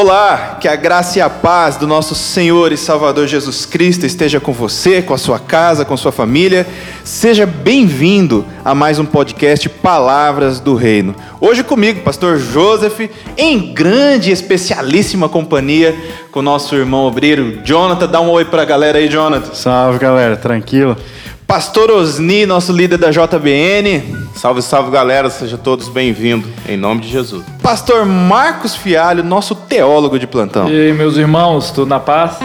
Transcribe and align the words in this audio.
Olá, 0.00 0.58
que 0.60 0.68
a 0.68 0.76
graça 0.76 1.18
e 1.18 1.20
a 1.20 1.28
paz 1.28 1.76
do 1.76 1.84
nosso 1.84 2.14
Senhor 2.14 2.70
e 2.70 2.76
Salvador 2.76 3.26
Jesus 3.26 3.66
Cristo 3.66 4.06
esteja 4.06 4.38
com 4.38 4.52
você, 4.52 5.02
com 5.02 5.12
a 5.12 5.18
sua 5.18 5.40
casa, 5.40 5.84
com 5.84 5.92
a 5.92 5.96
sua 5.96 6.12
família. 6.12 6.64
Seja 7.02 7.44
bem-vindo 7.44 8.44
a 8.64 8.76
mais 8.76 9.00
um 9.00 9.04
podcast 9.04 9.68
Palavras 9.68 10.60
do 10.60 10.76
Reino. 10.76 11.16
Hoje 11.40 11.64
comigo, 11.64 12.02
pastor 12.02 12.38
Joseph, 12.38 13.10
em 13.36 13.74
grande 13.74 14.30
e 14.30 14.32
especialíssima 14.32 15.28
companhia 15.28 15.96
com 16.30 16.42
nosso 16.42 16.76
irmão 16.76 17.04
obreiro 17.04 17.58
Jonathan. 17.64 18.06
Dá 18.06 18.20
um 18.20 18.30
oi 18.30 18.44
para 18.44 18.62
a 18.62 18.64
galera 18.64 18.98
aí, 18.98 19.08
Jonathan. 19.08 19.52
Salve, 19.52 19.98
galera, 19.98 20.36
tranquilo? 20.36 20.96
Pastor 21.44 21.90
Osni, 21.90 22.46
nosso 22.46 22.70
líder 22.70 22.98
da 22.98 23.10
JBN. 23.10 24.27
Salve, 24.38 24.62
salve 24.62 24.92
galera, 24.92 25.28
sejam 25.30 25.58
todos 25.58 25.88
bem-vindos, 25.88 26.48
em 26.68 26.76
nome 26.76 27.00
de 27.00 27.08
Jesus. 27.08 27.44
Pastor 27.60 28.06
Marcos 28.06 28.76
Fialho, 28.76 29.24
nosso 29.24 29.52
teólogo 29.52 30.16
de 30.16 30.28
plantão. 30.28 30.70
E 30.70 30.80
aí, 30.80 30.92
meus 30.92 31.16
irmãos, 31.16 31.72
tudo 31.72 31.88
na 31.88 31.98
paz? 31.98 32.36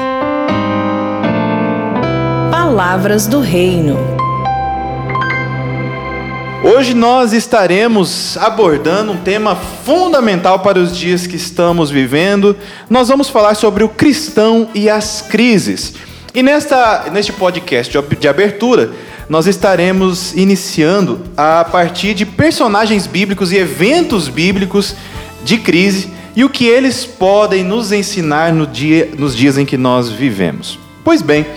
Palavras 2.49 3.27
do 3.27 3.39
Reino. 3.41 3.95
Hoje 6.63 6.95
nós 6.95 7.31
estaremos 7.31 8.37
abordando 8.37 9.11
um 9.11 9.17
tema 9.17 9.55
fundamental 9.55 10.61
para 10.61 10.79
os 10.79 10.97
dias 10.97 11.27
que 11.27 11.35
estamos 11.35 11.91
vivendo. 11.91 12.57
Nós 12.89 13.07
vamos 13.07 13.29
falar 13.29 13.53
sobre 13.53 13.83
o 13.83 13.89
cristão 13.89 14.67
e 14.73 14.89
as 14.89 15.21
crises. 15.21 15.93
E 16.33 16.41
nesta, 16.41 17.11
neste 17.11 17.31
podcast 17.31 17.95
de, 17.95 18.15
de 18.15 18.27
abertura, 18.27 18.89
nós 19.33 19.47
estaremos 19.47 20.31
iniciando 20.35 21.21
a 21.35 21.65
partir 21.65 22.13
de 22.13 22.23
personagens 22.23 23.07
bíblicos 23.07 23.51
e 23.51 23.57
eventos 23.57 24.27
bíblicos 24.27 24.95
de 25.43 25.57
crise 25.57 26.11
e 26.35 26.43
o 26.43 26.49
que 26.51 26.67
eles 26.67 27.03
podem 27.03 27.63
nos 27.63 27.91
ensinar 27.91 28.53
no 28.53 28.67
dia, 28.67 29.09
nos 29.17 29.35
dias 29.35 29.57
em 29.57 29.65
que 29.65 29.75
nós 29.75 30.07
vivemos. 30.07 30.77
Pois 31.03 31.23
bem, 31.23 31.47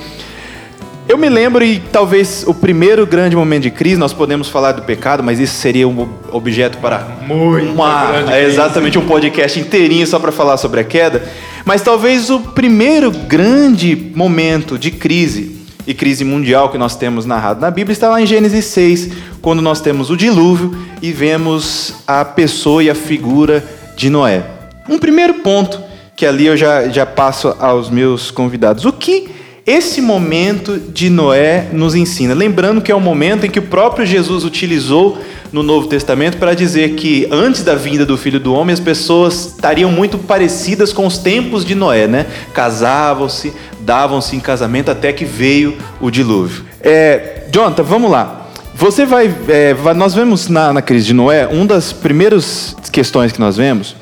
eu 1.07 1.19
me 1.19 1.29
lembro, 1.29 1.63
e 1.63 1.79
talvez 1.93 2.45
o 2.47 2.55
primeiro 2.55 3.07
grande 3.07 3.37
momento 3.37 3.65
de 3.65 3.71
crise, 3.71 3.97
nós 3.97 4.15
podemos 4.15 4.49
falar 4.49 4.73
do 4.73 4.81
pecado, 4.81 5.23
mas 5.23 5.39
isso 5.39 5.57
seria 5.57 5.87
um 5.87 6.09
objeto 6.33 6.79
para 6.79 7.07
Muito 7.27 7.73
uma, 7.73 8.33
é 8.33 8.43
exatamente 8.47 8.99
um 8.99 9.05
podcast 9.05 9.61
inteirinho 9.61 10.07
só 10.07 10.19
para 10.19 10.33
falar 10.33 10.57
sobre 10.57 10.81
a 10.81 10.85
queda. 10.85 11.31
Mas 11.63 11.83
talvez 11.83 12.31
o 12.31 12.41
primeiro 12.41 13.11
grande 13.11 14.13
momento 14.15 14.79
de 14.79 14.91
crise 14.91 15.56
e 15.87 15.95
crise 15.95 16.25
mundial 16.25 16.71
que 16.71 16.79
nós 16.79 16.97
temos 16.97 17.25
narrado 17.25 17.61
na 17.61 17.71
Bíblia 17.71 17.93
está 17.93 18.09
lá 18.09 18.21
em 18.21 18.27
Gênesis 18.27 18.65
6, 18.67 19.11
quando 19.41 19.63
nós 19.63 19.81
temos 19.81 20.11
o 20.11 20.17
dilúvio 20.17 20.77
e 21.01 21.13
vemos 21.13 21.95
a 22.07 22.25
pessoa 22.25 22.83
e 22.83 22.91
a 22.91 22.95
figura 22.95 23.65
de 23.97 24.11
Noé. 24.11 24.45
Um 24.89 24.99
primeiro 24.99 25.35
ponto 25.35 25.81
que 26.17 26.25
ali 26.25 26.47
eu 26.47 26.57
já, 26.57 26.89
já 26.89 27.05
passo 27.05 27.55
aos 27.61 27.91
meus 27.91 28.31
convidados. 28.31 28.85
O 28.85 28.93
que 28.93 29.29
esse 29.67 30.01
momento 30.01 30.79
de 30.79 31.11
Noé 31.11 31.69
nos 31.73 31.95
ensina? 31.95 32.33
Lembrando 32.35 32.81
que 32.81 32.91
é 32.91 32.95
o 32.95 33.01
momento 33.01 33.45
em 33.45 33.51
que 33.51 33.59
o 33.59 33.63
próprio 33.63 34.07
Jesus 34.07 34.45
utilizou 34.45 35.19
no 35.53 35.63
Novo 35.63 35.87
Testamento 35.87 36.37
para 36.39 36.55
dizer 36.55 36.95
que 36.95 37.29
antes 37.31 37.63
da 37.63 37.75
vinda 37.75 38.05
do 38.05 38.17
Filho 38.17 38.41
do 38.41 38.53
Homem 38.55 38.73
as 38.73 38.81
pessoas 38.81 39.47
estariam 39.47 39.91
muito 39.91 40.19
parecidas 40.19 40.93
com 40.93 41.07
os 41.07 41.19
tempos 41.19 41.65
de 41.65 41.75
Noé, 41.75 42.07
né? 42.07 42.27
Casavam-se, 42.53 43.53
davam-se 43.81 44.37
em 44.37 44.41
casamento 44.41 44.91
até 44.91 45.13
que 45.13 45.25
veio 45.25 45.77
o 46.01 46.11
dilúvio. 46.11 46.65
É, 46.81 47.45
Jonathan, 47.53 47.83
vamos 47.83 48.11
lá. 48.11 48.49
Você 48.75 49.07
vai, 49.07 49.35
é, 49.49 49.75
nós 49.95 50.15
vemos 50.15 50.49
na, 50.49 50.73
na 50.73 50.83
crise 50.83 51.07
de 51.07 51.15
Noé, 51.15 51.47
uma 51.47 51.65
das 51.65 51.93
primeiras 51.93 52.77
questões 52.93 53.33
que 53.33 53.41
nós 53.41 53.57
vemos 53.57 53.97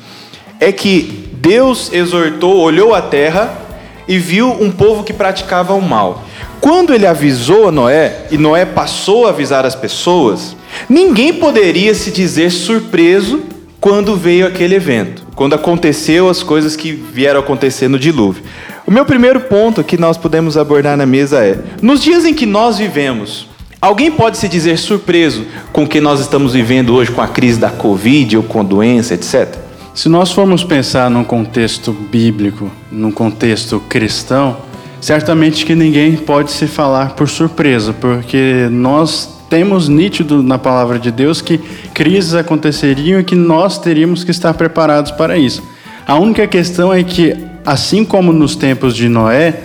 é 0.59 0.71
que 0.71 1.29
Deus 1.33 1.91
exortou, 1.93 2.57
olhou 2.57 2.93
a 2.93 3.01
terra 3.01 3.65
e 4.07 4.17
viu 4.17 4.51
um 4.51 4.71
povo 4.71 5.03
que 5.03 5.13
praticava 5.13 5.73
o 5.73 5.81
mal. 5.81 6.23
Quando 6.59 6.93
ele 6.93 7.05
avisou 7.05 7.67
a 7.69 7.71
Noé, 7.71 8.25
e 8.31 8.37
Noé 8.37 8.65
passou 8.65 9.27
a 9.27 9.29
avisar 9.29 9.65
as 9.65 9.75
pessoas, 9.75 10.55
ninguém 10.89 11.33
poderia 11.33 11.93
se 11.93 12.11
dizer 12.11 12.51
surpreso 12.51 13.41
quando 13.79 14.15
veio 14.15 14.47
aquele 14.47 14.75
evento, 14.75 15.27
quando 15.35 15.53
aconteceu 15.53 16.27
as 16.27 16.41
coisas 16.41 16.75
que 16.75 16.91
vieram 16.91 17.39
acontecer 17.39 17.87
no 17.87 17.99
dilúvio. 17.99 18.43
O 18.87 18.91
meu 18.91 19.05
primeiro 19.05 19.41
ponto 19.41 19.83
que 19.83 19.97
nós 19.97 20.17
podemos 20.17 20.57
abordar 20.57 20.97
na 20.97 21.05
mesa 21.05 21.43
é: 21.43 21.59
nos 21.81 22.01
dias 22.03 22.25
em 22.25 22.33
que 22.33 22.45
nós 22.45 22.77
vivemos, 22.77 23.47
alguém 23.81 24.11
pode 24.11 24.37
se 24.37 24.47
dizer 24.47 24.77
surpreso 24.77 25.45
com 25.71 25.83
o 25.83 25.87
que 25.87 26.01
nós 26.01 26.19
estamos 26.19 26.53
vivendo 26.53 26.95
hoje 26.95 27.11
com 27.11 27.21
a 27.21 27.27
crise 27.27 27.59
da 27.59 27.69
Covid 27.69 28.37
ou 28.37 28.43
com 28.43 28.61
a 28.61 28.63
doença, 28.63 29.13
etc? 29.13 29.55
Se 29.93 30.09
nós 30.09 30.31
formos 30.31 30.63
pensar 30.63 31.09
num 31.09 31.23
contexto 31.23 31.91
bíblico, 31.91 32.69
num 32.91 33.11
contexto 33.11 33.79
cristão, 33.87 34.57
certamente 34.99 35.65
que 35.65 35.75
ninguém 35.75 36.17
pode 36.17 36.51
se 36.51 36.67
falar 36.67 37.11
por 37.11 37.29
surpresa, 37.29 37.93
porque 37.93 38.67
nós 38.71 39.34
temos 39.49 39.87
nítido 39.87 40.41
na 40.41 40.57
palavra 40.57 40.99
de 40.99 41.11
Deus 41.11 41.41
que 41.41 41.57
crises 41.93 42.33
aconteceriam 42.33 43.19
e 43.19 43.23
que 43.23 43.35
nós 43.35 43.77
teríamos 43.77 44.23
que 44.23 44.31
estar 44.31 44.53
preparados 44.53 45.11
para 45.11 45.37
isso. 45.37 45.63
A 46.07 46.15
única 46.15 46.47
questão 46.47 46.93
é 46.93 47.03
que, 47.03 47.35
assim 47.65 48.05
como 48.05 48.31
nos 48.31 48.55
tempos 48.55 48.95
de 48.95 49.09
Noé, 49.09 49.61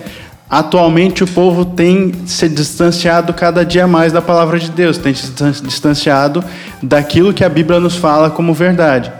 atualmente 0.49 1.23
o 1.23 1.27
povo 1.27 1.65
tem 1.65 2.13
se 2.27 2.49
distanciado 2.49 3.35
cada 3.35 3.65
dia 3.65 3.87
mais 3.87 4.13
da 4.13 4.23
palavra 4.23 4.59
de 4.59 4.71
Deus, 4.71 4.99
tem 4.99 5.15
se 5.15 5.33
distanciado 5.63 6.43
daquilo 6.83 7.35
que 7.35 7.45
a 7.45 7.49
Bíblia 7.49 7.79
nos 7.79 7.97
fala 7.97 8.31
como 8.31 8.55
verdade. 8.55 9.13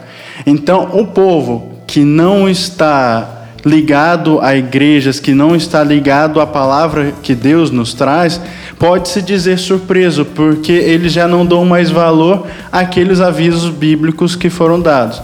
Então, 0.47 0.89
o 0.93 1.07
povo 1.07 1.77
que 1.87 2.01
não 2.01 2.49
está 2.49 3.40
ligado 3.65 4.41
a 4.41 4.57
igrejas, 4.57 5.21
que 5.21 5.35
não 5.35 5.55
está 5.55 5.83
ligado 5.85 6.41
à 6.41 6.47
palavra 6.47 7.13
que 7.23 7.35
Deus 7.35 7.71
nos 7.71 7.95
traz, 7.95 8.41
pode-se 8.79 9.21
dizer 9.21 9.59
surpreso, 9.59 10.25
porque 10.25 10.73
eles 10.73 11.13
já 11.13 11.29
não 11.29 11.45
dão 11.45 11.65
mais 11.65 11.91
valor 11.91 12.47
àqueles 12.73 13.21
avisos 13.21 13.71
bíblicos 13.71 14.35
que 14.35 14.49
foram 14.49 14.81
dados. 14.81 15.23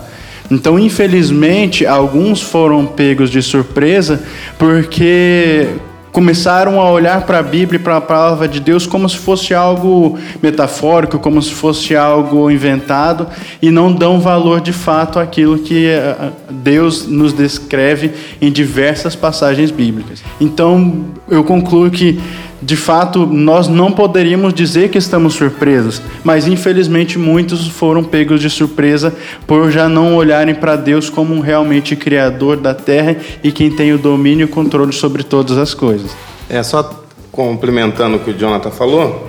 Então, 0.51 0.79
infelizmente, 0.79 1.87
alguns 1.87 2.41
foram 2.41 2.87
pegos 2.87 3.31
de 3.31 3.43
surpresa 3.43 4.23
porque 4.59 5.69
começaram 6.17 6.81
a 6.81 6.91
olhar 6.91 7.27
para 7.27 7.41
a 7.41 7.43
Bíblia 7.43 7.79
e 7.79 7.83
para 7.83 7.99
a 7.99 8.01
palavra 8.01 8.49
de 8.49 8.59
Deus 8.59 8.87
como 8.87 9.07
se 9.07 9.19
fosse 9.19 9.53
algo 9.53 10.19
metafórico, 10.43 11.19
como 11.19 11.43
se 11.43 11.53
fosse 11.53 11.95
algo 11.95 12.51
inventado 12.51 13.27
e 13.61 13.71
não 13.71 13.93
dão 13.93 14.19
valor 14.19 14.63
de 14.63 14.73
fato 14.73 15.19
àquilo 15.19 15.59
que 15.59 15.89
eh, 15.89 16.17
Deus 16.49 17.07
nos 17.07 17.35
descreve 17.35 18.13
em 18.41 18.51
diversas 18.51 19.15
passagens 19.15 19.71
bíblicas. 19.71 20.25
Então, 20.41 21.05
eu 21.29 21.45
concluo 21.45 21.91
que 21.91 22.19
de 22.61 22.77
fato, 22.77 23.27
nós 23.27 23.69
não 23.69 23.93
poderíamos 23.93 24.55
dizer 24.55 24.89
que 24.89 24.97
estamos 24.97 25.35
surpresos, 25.35 26.01
mas 26.25 26.47
infelizmente 26.47 27.19
muitos 27.19 27.69
foram 27.69 28.03
pegos 28.03 28.41
de 28.41 28.49
surpresa 28.49 29.15
por 29.47 29.71
já 29.71 29.89
não 29.89 30.17
olharem 30.17 30.55
para 30.55 30.75
Deus 30.75 31.11
como 31.11 31.35
um 31.35 31.41
realmente 31.41 31.95
criador 31.95 32.57
da 32.57 32.73
terra 32.75 33.17
e 33.43 33.53
quem 33.53 33.71
tem 33.71 33.93
o 33.93 33.99
domínio 33.99 34.45
e 34.45 34.45
o 34.45 34.49
controle 34.49 34.93
sobre 34.93 35.23
todas 35.23 35.59
as 35.59 35.75
coisas. 35.75 36.17
É 36.49 36.63
só 36.63 37.05
complementando 37.31 38.17
o 38.17 38.21
que 38.21 38.31
o 38.31 38.35
Jonathan 38.35 38.71
falou, 38.71 39.29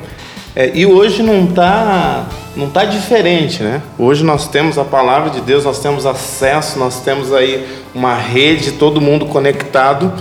é, 0.55 0.71
e 0.73 0.85
hoje 0.85 1.21
não 1.21 1.43
está 1.45 2.25
não 2.55 2.69
tá 2.69 2.85
diferente, 2.85 3.61
né? 3.61 3.83
Hoje 3.99 4.23
nós 4.23 4.47
temos 4.47 4.79
a 4.79 4.83
palavra 4.83 5.29
de 5.29 5.41
Deus, 5.41 5.65
nós 5.65 5.79
temos 5.79 6.07
acesso, 6.07 6.79
nós 6.79 7.01
temos 7.01 7.31
aí 7.31 7.63
uma 7.93 8.15
rede, 8.15 8.71
todo 8.71 8.99
mundo 8.99 9.27
conectado 9.27 10.11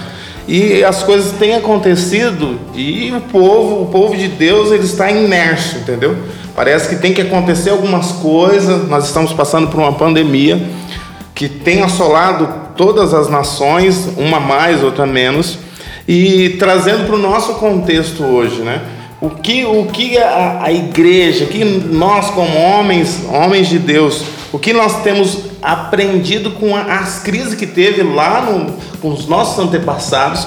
e 0.49 0.85
as 0.85 1.03
coisas 1.03 1.33
têm 1.33 1.55
acontecido 1.55 2.59
e 2.75 3.13
o 3.13 3.21
povo, 3.21 3.83
o 3.83 3.87
povo 3.87 4.17
de 4.17 4.29
Deus, 4.29 4.71
ele 4.71 4.85
está 4.85 5.11
imerso, 5.11 5.79
entendeu? 5.79 6.17
Parece 6.55 6.89
que 6.89 6.97
tem 6.97 7.13
que 7.13 7.21
acontecer 7.21 7.71
algumas 7.71 8.13
coisas. 8.13 8.89
Nós 8.89 9.07
estamos 9.07 9.33
passando 9.33 9.69
por 9.69 9.81
uma 9.81 9.93
pandemia 9.93 10.61
que 11.35 11.49
tem 11.49 11.83
assolado 11.83 12.49
todas 12.77 13.13
as 13.13 13.29
nações, 13.29 14.09
uma 14.17 14.41
mais, 14.41 14.83
outra 14.83 15.05
menos, 15.05 15.59
e 16.09 16.51
trazendo 16.59 17.07
para 17.07 17.17
o 17.17 17.19
nosso 17.19 17.55
contexto 17.55 18.25
hoje, 18.25 18.63
né? 18.63 18.81
O 19.21 19.31
que, 19.31 19.65
o 19.65 19.87
que 19.87 20.17
a, 20.17 20.61
a 20.63 20.73
igreja, 20.73 21.47
que 21.47 21.65
nós 21.65 22.31
como 22.31 22.57
homens, 22.57 23.23
homens 23.29 23.69
de 23.69 23.79
Deus, 23.79 24.23
o 24.53 24.59
que 24.59 24.73
nós 24.73 25.03
temos 25.03 25.46
aprendido 25.63 26.51
com 26.53 26.77
as 26.77 27.21
crises 27.21 27.55
que 27.55 27.67
teve 27.67 28.03
lá 28.03 28.43
no, 28.43 28.73
com 29.01 29.09
os 29.09 29.27
nossos 29.27 29.59
antepassados 29.59 30.47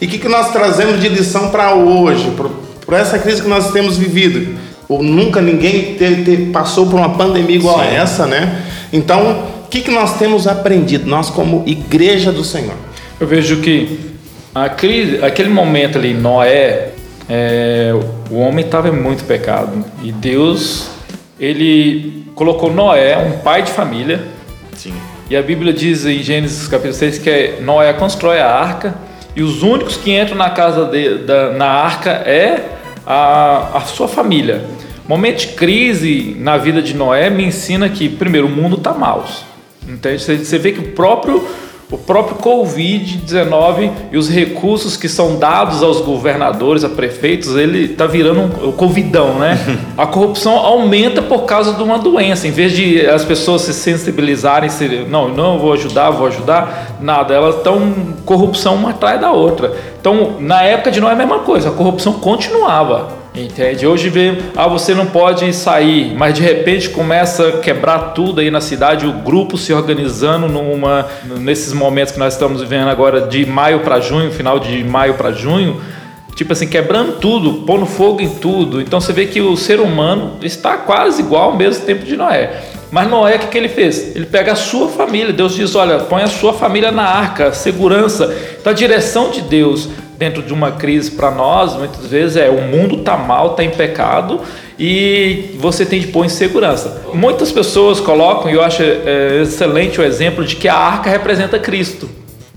e 0.00 0.06
o 0.06 0.08
que, 0.08 0.18
que 0.18 0.28
nós 0.28 0.50
trazemos 0.50 1.00
de 1.00 1.08
lição 1.08 1.50
para 1.50 1.74
hoje, 1.74 2.32
para 2.86 2.98
essa 2.98 3.18
crise 3.18 3.42
que 3.42 3.48
nós 3.48 3.70
temos 3.72 3.98
vivido. 3.98 4.58
Ou 4.88 5.02
nunca 5.02 5.40
ninguém 5.40 5.96
passou 6.52 6.86
por 6.86 6.96
uma 6.98 7.10
pandemia 7.10 7.56
igual 7.56 7.78
Sim. 7.78 7.84
a 7.84 7.86
essa, 7.86 8.26
né? 8.26 8.62
Então, 8.92 9.44
o 9.64 9.68
que, 9.68 9.82
que 9.82 9.90
nós 9.90 10.18
temos 10.18 10.48
aprendido, 10.48 11.08
nós 11.08 11.30
como 11.30 11.62
igreja 11.66 12.32
do 12.32 12.42
Senhor? 12.42 12.74
Eu 13.20 13.26
vejo 13.26 13.58
que 13.58 14.10
a 14.54 14.68
crise, 14.68 15.22
aquele 15.22 15.48
momento 15.48 15.96
ali, 15.96 16.12
Noé, 16.12 16.88
é, 17.28 17.94
o 18.30 18.36
homem 18.36 18.64
estava 18.64 18.88
em 18.88 18.92
muito 18.92 19.22
pecado 19.24 19.84
e 20.02 20.10
Deus 20.10 20.88
ele 21.38 22.24
colocou 22.34 22.72
Noé, 22.72 23.16
um 23.16 23.38
pai 23.38 23.62
de 23.62 23.70
família. 23.70 24.20
E 25.30 25.36
a 25.36 25.42
Bíblia 25.42 25.72
diz 25.72 26.04
em 26.04 26.24
Gênesis 26.24 26.66
capítulo 26.66 26.92
6 26.92 27.18
que 27.18 27.60
Noé 27.60 27.92
constrói 27.92 28.40
a 28.40 28.50
arca 28.50 28.96
e 29.36 29.44
os 29.44 29.62
únicos 29.62 29.96
que 29.96 30.10
entram 30.10 30.36
na 30.36 30.50
casa 30.50 30.86
de, 30.86 31.18
da, 31.18 31.52
na 31.52 31.68
arca 31.68 32.10
é 32.10 32.70
a, 33.06 33.78
a 33.78 33.80
sua 33.82 34.08
família. 34.08 34.64
Momento 35.06 35.42
de 35.42 35.46
crise 35.52 36.34
na 36.36 36.56
vida 36.56 36.82
de 36.82 36.94
Noé 36.94 37.30
me 37.30 37.44
ensina 37.44 37.88
que, 37.88 38.08
primeiro, 38.08 38.48
o 38.48 38.50
mundo 38.50 38.76
está 38.76 38.92
mal. 38.92 39.24
Entende? 39.88 40.20
Você 40.20 40.58
vê 40.58 40.72
que 40.72 40.80
o 40.80 40.90
próprio 40.94 41.48
o 41.90 41.98
próprio 41.98 42.36
Covid-19 42.36 43.90
e 44.12 44.16
os 44.16 44.30
recursos 44.30 44.96
que 44.96 45.08
são 45.08 45.36
dados 45.38 45.82
aos 45.82 46.00
governadores, 46.00 46.84
a 46.84 46.88
prefeitos, 46.88 47.56
ele 47.56 47.92
está 47.92 48.06
virando 48.06 48.40
um, 48.40 48.68
o 48.68 48.72
Covidão, 48.72 49.34
né? 49.38 49.58
A 49.98 50.06
corrupção 50.06 50.56
aumenta 50.56 51.20
por 51.20 51.44
causa 51.44 51.74
de 51.74 51.82
uma 51.82 51.98
doença. 51.98 52.46
Em 52.46 52.50
vez 52.50 52.72
de 52.72 53.04
as 53.06 53.24
pessoas 53.24 53.62
se 53.62 53.74
sensibilizarem, 53.74 54.70
se, 54.70 55.06
não, 55.08 55.28
não, 55.28 55.58
vou 55.58 55.72
ajudar, 55.72 56.10
vou 56.10 56.26
ajudar, 56.26 56.96
nada. 57.00 57.34
Elas 57.34 57.56
estão 57.56 57.92
corrupção 58.24 58.76
uma 58.76 58.90
atrás 58.90 59.20
da 59.20 59.32
outra. 59.32 59.74
Então, 60.00 60.36
na 60.38 60.62
época 60.62 60.90
de 60.90 61.00
Noé, 61.00 61.10
é 61.10 61.14
a 61.14 61.18
mesma 61.18 61.40
coisa, 61.40 61.68
a 61.68 61.72
corrupção 61.72 62.14
continuava. 62.14 63.19
Entende? 63.34 63.86
Hoje 63.86 64.08
vê, 64.08 64.36
ah, 64.56 64.66
você 64.66 64.92
não 64.92 65.06
pode 65.06 65.52
sair, 65.52 66.14
mas 66.16 66.34
de 66.34 66.42
repente 66.42 66.90
começa 66.90 67.48
a 67.48 67.52
quebrar 67.58 68.12
tudo 68.12 68.40
aí 68.40 68.50
na 68.50 68.60
cidade, 68.60 69.06
o 69.06 69.12
grupo 69.12 69.56
se 69.56 69.72
organizando 69.72 70.48
numa 70.48 71.06
nesses 71.38 71.72
momentos 71.72 72.12
que 72.12 72.18
nós 72.18 72.32
estamos 72.32 72.60
vivendo 72.60 72.88
agora 72.88 73.28
de 73.28 73.46
maio 73.46 73.80
para 73.80 74.00
junho, 74.00 74.32
final 74.32 74.58
de 74.58 74.82
maio 74.82 75.14
para 75.14 75.30
junho, 75.30 75.80
tipo 76.34 76.52
assim, 76.52 76.66
quebrando 76.66 77.20
tudo, 77.20 77.64
pondo 77.64 77.86
fogo 77.86 78.20
em 78.20 78.30
tudo. 78.30 78.80
Então 78.80 79.00
você 79.00 79.12
vê 79.12 79.26
que 79.26 79.40
o 79.40 79.56
ser 79.56 79.78
humano 79.78 80.38
está 80.42 80.76
quase 80.76 81.22
igual 81.22 81.50
ao 81.50 81.56
mesmo 81.56 81.86
tempo 81.86 82.04
de 82.04 82.16
Noé. 82.16 82.50
Mas 82.90 83.08
Noé, 83.08 83.36
o 83.36 83.38
que, 83.38 83.46
que 83.46 83.58
ele 83.58 83.68
fez? 83.68 84.16
Ele 84.16 84.26
pega 84.26 84.52
a 84.52 84.56
sua 84.56 84.88
família. 84.88 85.32
Deus 85.32 85.54
diz: 85.54 85.76
olha, 85.76 86.00
põe 86.00 86.24
a 86.24 86.26
sua 86.26 86.52
família 86.52 86.90
na 86.90 87.04
arca, 87.04 87.52
segurança. 87.52 88.34
Então 88.60 88.72
a 88.72 88.74
direção 88.74 89.30
de 89.30 89.40
Deus 89.42 89.88
dentro 90.20 90.42
de 90.42 90.52
uma 90.52 90.72
crise 90.72 91.12
para 91.12 91.30
nós, 91.30 91.74
muitas 91.76 92.04
vezes 92.04 92.36
é 92.36 92.50
o 92.50 92.60
mundo 92.60 92.96
está 92.96 93.16
mal, 93.16 93.52
está 93.52 93.64
em 93.64 93.70
pecado 93.70 94.42
e 94.78 95.54
você 95.58 95.86
tem 95.86 95.98
de 95.98 96.08
pôr 96.08 96.26
em 96.26 96.28
segurança. 96.28 97.06
Muitas 97.14 97.50
pessoas 97.50 98.00
colocam, 98.00 98.50
e 98.50 98.54
eu 98.54 98.62
acho 98.62 98.82
é, 98.82 99.40
excelente 99.40 99.98
o 99.98 100.04
exemplo 100.04 100.44
de 100.44 100.56
que 100.56 100.68
a 100.68 100.76
arca 100.76 101.08
representa 101.08 101.58
Cristo. 101.58 102.06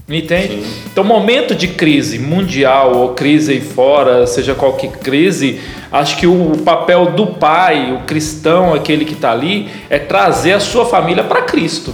Entende? 0.10 0.62
Sim. 0.62 0.74
Então, 0.92 1.06
momento 1.06 1.56
de 1.56 1.70
crise 1.70 2.20
mundial 2.20 2.98
ou 2.98 3.14
crise 3.14 3.54
aí 3.54 3.62
fora, 3.62 4.28
seja 4.28 4.54
qualquer 4.54 4.92
crise, 4.98 5.62
acho 5.90 6.18
que 6.18 6.28
o 6.28 6.58
papel 6.66 7.12
do 7.12 7.28
pai, 7.28 7.94
o 7.94 8.06
cristão, 8.06 8.74
aquele 8.74 9.06
que 9.06 9.14
está 9.14 9.32
ali, 9.32 9.70
é 9.90 9.98
trazer 9.98 10.52
a 10.52 10.60
sua 10.60 10.86
família 10.86 11.24
para 11.24 11.44
Cristo. 11.44 11.94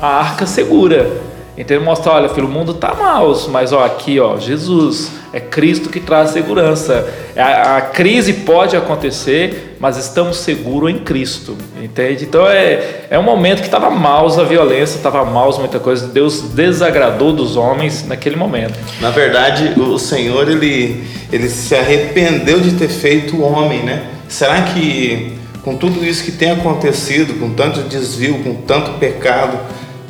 A 0.00 0.06
arca 0.06 0.46
segura. 0.46 1.28
Então 1.60 1.76
ele 1.76 1.84
mostra, 1.84 2.12
olha, 2.12 2.28
filho, 2.30 2.46
o 2.46 2.50
mundo 2.50 2.72
tá 2.72 2.94
mal, 2.94 3.38
mas 3.50 3.70
ó, 3.70 3.84
aqui, 3.84 4.18
ó, 4.18 4.38
Jesus, 4.38 5.12
é 5.30 5.38
Cristo 5.38 5.90
que 5.90 6.00
traz 6.00 6.30
segurança. 6.30 7.06
A, 7.36 7.76
a, 7.76 7.80
crise 7.82 8.32
pode 8.32 8.74
acontecer, 8.74 9.76
mas 9.78 9.98
estamos 9.98 10.38
seguros 10.38 10.90
em 10.90 11.00
Cristo, 11.00 11.58
entende? 11.78 12.24
Então 12.24 12.48
é, 12.48 13.04
é 13.10 13.18
um 13.18 13.22
momento 13.22 13.58
que 13.58 13.66
estava 13.66 13.90
mal 13.90 14.26
a 14.40 14.44
violência, 14.44 14.96
estava 14.96 15.22
mal 15.26 15.54
muita 15.58 15.78
coisa. 15.78 16.06
Deus 16.06 16.40
desagradou 16.40 17.30
dos 17.30 17.56
homens 17.56 18.06
naquele 18.08 18.36
momento. 18.36 18.78
Na 18.98 19.10
verdade, 19.10 19.78
o 19.78 19.98
Senhor 19.98 20.48
ele, 20.48 21.04
ele 21.30 21.50
se 21.50 21.74
arrependeu 21.74 22.58
de 22.60 22.72
ter 22.72 22.88
feito 22.88 23.36
o 23.36 23.42
homem, 23.42 23.82
né? 23.82 24.06
Será 24.28 24.62
que 24.62 25.38
com 25.62 25.76
tudo 25.76 26.02
isso 26.02 26.24
que 26.24 26.32
tem 26.32 26.52
acontecido, 26.52 27.38
com 27.38 27.50
tanto 27.50 27.82
desvio, 27.82 28.42
com 28.42 28.54
tanto 28.54 28.92
pecado, 28.92 29.58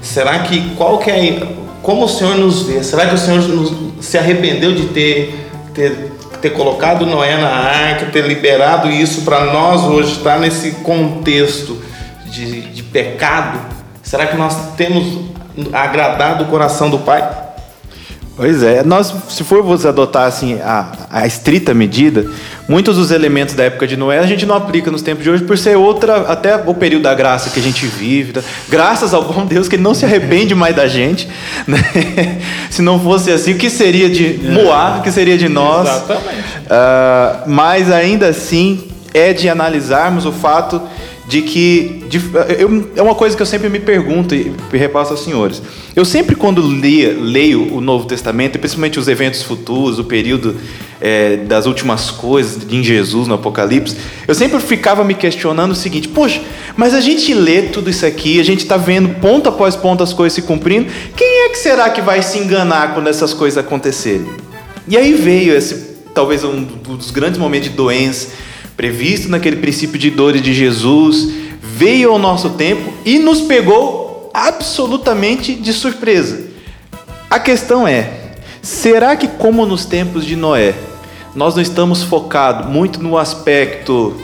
Será 0.03 0.41
que 0.41 0.75
qual 0.77 0.99
que 0.99 1.11
é 1.11 1.41
como 1.83 2.05
o 2.05 2.09
Senhor 2.09 2.37
nos 2.37 2.63
vê? 2.63 2.83
Será 2.83 3.07
que 3.07 3.15
o 3.15 3.19
Senhor 3.19 3.41
nos, 3.43 4.05
se 4.05 4.19
arrependeu 4.19 4.75
de 4.75 4.87
ter, 4.89 5.49
ter, 5.75 6.13
ter 6.41 6.51
colocado 6.51 7.07
Noé 7.07 7.37
na 7.37 7.49
arca, 7.49 8.07
ter 8.07 8.27
liberado 8.27 8.91
isso 8.91 9.23
para 9.23 9.47
nós 9.47 9.83
hoje 9.83 10.13
estar 10.13 10.39
nesse 10.39 10.73
contexto 10.83 11.81
de, 12.27 12.63
de 12.63 12.83
pecado? 12.83 13.61
Será 14.03 14.27
que 14.27 14.37
nós 14.37 14.75
temos 14.77 15.21
agradado 15.73 16.45
o 16.45 16.47
coração 16.49 16.91
do 16.91 16.99
Pai? 16.99 17.40
Pois 18.41 18.63
é, 18.63 18.83
nós, 18.83 19.15
se 19.29 19.45
formos 19.45 19.85
adotar 19.85 20.27
assim, 20.27 20.59
a, 20.63 20.87
a 21.11 21.27
estrita 21.27 21.75
medida, 21.75 22.25
muitos 22.67 22.97
dos 22.97 23.11
elementos 23.11 23.55
da 23.55 23.65
época 23.65 23.87
de 23.87 23.99
Noé 23.99 24.19
a 24.19 24.25
gente 24.25 24.47
não 24.47 24.55
aplica 24.55 24.91
nos 24.91 25.03
tempos 25.03 25.23
de 25.23 25.29
hoje 25.29 25.45
por 25.45 25.59
ser 25.59 25.77
outra, 25.77 26.23
até 26.23 26.57
o 26.57 26.73
período 26.73 27.03
da 27.03 27.13
graça 27.13 27.51
que 27.51 27.61
a 27.61 27.63
gente 27.63 27.85
vive. 27.87 28.33
Tá? 28.33 28.41
Graças 28.67 29.13
ao 29.13 29.25
bom 29.25 29.45
Deus 29.45 29.69
que 29.69 29.77
ele 29.77 29.83
não 29.83 29.93
se 29.93 30.07
arrepende 30.07 30.55
mais 30.55 30.75
da 30.75 30.89
gente. 30.89 31.29
Né? 31.67 31.79
se 32.71 32.81
não 32.81 32.99
fosse 32.99 33.31
assim, 33.31 33.53
o 33.53 33.59
que 33.59 33.69
seria 33.69 34.09
de 34.09 34.41
Moá, 34.43 35.01
o 35.01 35.03
que 35.03 35.13
seria 35.13 35.37
de 35.37 35.47
nós? 35.47 35.87
Exatamente. 35.87 36.41
Uh, 36.61 37.51
mas 37.51 37.93
ainda 37.93 38.29
assim 38.29 38.89
é 39.13 39.35
de 39.35 39.51
analisarmos 39.51 40.25
o 40.25 40.33
fato 40.33 40.81
de 41.31 41.43
que 41.43 42.03
de, 42.09 42.21
eu, 42.59 42.91
é 42.97 43.01
uma 43.01 43.15
coisa 43.15 43.37
que 43.37 43.41
eu 43.41 43.47
sempre 43.47 43.69
me 43.69 43.79
pergunto 43.79 44.35
e 44.35 44.53
repasso 44.73 45.13
aos 45.13 45.23
senhores. 45.23 45.63
Eu 45.95 46.05
sempre 46.05 46.35
quando 46.35 46.61
leio, 46.61 47.73
o 47.73 47.81
Novo 47.81 48.05
Testamento, 48.05 48.59
principalmente 48.59 48.99
os 48.99 49.07
eventos 49.07 49.41
futuros, 49.41 50.01
o 50.01 50.05
período 50.05 50.57
é, 51.01 51.37
das 51.37 51.67
últimas 51.67 52.11
coisas 52.11 52.67
em 52.69 52.83
Jesus 52.83 53.29
no 53.29 53.35
Apocalipse, 53.35 53.97
eu 54.27 54.35
sempre 54.35 54.59
ficava 54.59 55.05
me 55.05 55.15
questionando 55.15 55.71
o 55.71 55.75
seguinte: 55.75 56.09
poxa, 56.09 56.43
mas 56.77 56.95
a 56.95 57.01
gente 57.01 57.33
lê 57.33 57.63
tudo 57.63 57.89
isso 57.89 58.05
aqui, 58.05 58.41
a 58.41 58.45
gente 58.45 58.65
está 58.65 58.77
vendo 58.77 59.21
ponto 59.21 59.49
após 59.49 59.77
ponto 59.77 60.03
as 60.03 60.13
coisas 60.13 60.35
se 60.35 60.43
cumprindo. 60.43 60.91
Quem 61.17 61.45
é 61.45 61.49
que 61.51 61.59
será 61.59 61.91
que 61.91 62.01
vai 62.01 62.23
se 62.23 62.39
enganar 62.39 62.93
quando 62.93 63.07
essas 63.07 63.33
coisas 63.33 63.57
acontecerem? 63.57 64.27
E 64.89 64.97
aí 64.97 65.15
veio 65.15 65.55
esse 65.55 65.91
talvez 66.13 66.43
um 66.43 66.65
dos 66.65 67.13
grandes 67.13 67.39
momentos 67.39 67.71
de 67.71 67.77
doença 67.77 68.50
previsto 68.81 69.29
naquele 69.29 69.57
princípio 69.57 69.99
de 69.99 70.11
dores 70.11 70.41
de 70.41 70.55
Jesus, 70.55 71.29
veio 71.61 72.13
ao 72.13 72.19
nosso 72.19 72.49
tempo 72.49 72.91
e 73.05 73.19
nos 73.19 73.43
pegou 73.43 74.31
absolutamente 74.33 75.55
de 75.55 75.71
surpresa. 75.75 76.47
A 77.29 77.39
questão 77.39 77.87
é: 77.87 78.11
será 78.63 79.15
que, 79.17 79.29
como 79.29 79.67
nos 79.67 79.85
tempos 79.85 80.25
de 80.25 80.35
Noé, 80.35 80.73
nós 81.35 81.55
não 81.55 81.61
estamos 81.61 82.03
focados 82.03 82.73
muito 82.73 83.03
no 83.03 83.19
aspecto 83.19 84.17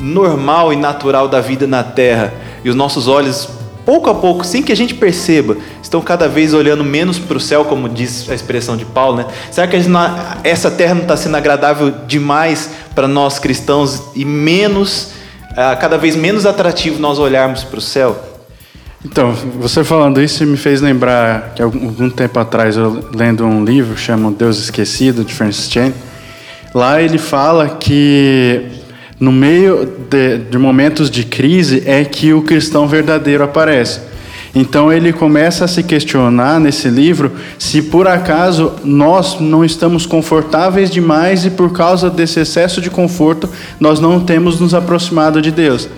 normal 0.00 0.72
e 0.72 0.76
natural 0.76 1.28
da 1.28 1.40
vida 1.40 1.68
na 1.68 1.84
terra 1.84 2.34
e 2.64 2.68
os 2.68 2.74
nossos 2.74 3.06
olhos 3.06 3.48
pouco 3.86 4.10
a 4.10 4.14
pouco, 4.16 4.44
sem 4.44 4.60
que 4.60 4.72
a 4.72 4.76
gente 4.76 4.92
perceba, 4.92 5.56
estão 5.90 6.00
cada 6.00 6.28
vez 6.28 6.54
olhando 6.54 6.84
menos 6.84 7.18
para 7.18 7.36
o 7.36 7.40
céu, 7.40 7.64
como 7.64 7.88
diz 7.88 8.30
a 8.30 8.34
expressão 8.34 8.76
de 8.76 8.84
Paulo, 8.84 9.16
né? 9.16 9.26
Será 9.50 9.66
que 9.66 9.76
essa 10.44 10.70
terra 10.70 10.94
não 10.94 11.02
está 11.02 11.16
sendo 11.16 11.36
agradável 11.36 11.92
demais 12.06 12.70
para 12.94 13.08
nós 13.08 13.40
cristãos 13.40 14.00
e 14.14 14.24
menos, 14.24 15.08
ah, 15.56 15.74
cada 15.74 15.98
vez 15.98 16.14
menos 16.14 16.46
atrativo 16.46 17.00
nós 17.00 17.18
olharmos 17.18 17.64
para 17.64 17.78
o 17.78 17.82
céu? 17.82 18.16
Então, 19.04 19.32
você 19.58 19.82
falando 19.82 20.22
isso 20.22 20.46
me 20.46 20.56
fez 20.56 20.80
lembrar 20.80 21.54
que 21.56 21.62
algum 21.62 22.08
tempo 22.08 22.38
atrás 22.38 22.76
eu 22.76 23.08
lendo 23.12 23.44
um 23.44 23.64
livro 23.64 23.96
chamado 23.96 24.36
Deus 24.36 24.60
Esquecido 24.60 25.24
de 25.24 25.34
Francis 25.34 25.68
Chan, 25.68 25.92
lá 26.72 27.02
ele 27.02 27.18
fala 27.18 27.68
que 27.68 28.64
no 29.18 29.32
meio 29.32 29.86
de, 30.08 30.38
de, 30.38 30.56
momentos 30.56 31.10
de 31.10 31.24
crise 31.24 31.82
é 31.84 32.04
que 32.04 32.32
o 32.32 32.42
cristão 32.42 32.86
verdadeiro 32.86 33.42
aparece. 33.42 34.10
Então 34.54 34.92
ele 34.92 35.12
começa 35.12 35.64
a 35.64 35.68
se 35.68 35.82
questionar 35.82 36.58
nesse 36.58 36.88
livro 36.88 37.32
se 37.58 37.82
por 37.82 38.08
acaso 38.08 38.72
nós 38.84 39.38
não 39.40 39.64
estamos 39.64 40.06
confortáveis 40.06 40.90
demais 40.90 41.44
e 41.44 41.50
por 41.50 41.72
causa 41.72 42.10
desse 42.10 42.40
excesso 42.40 42.80
de 42.80 42.90
conforto 42.90 43.48
nós 43.78 44.00
não 44.00 44.20
temos 44.20 44.58
nos 44.58 44.74
aproximado 44.74 45.40
de 45.40 45.52
Deus. 45.52 45.88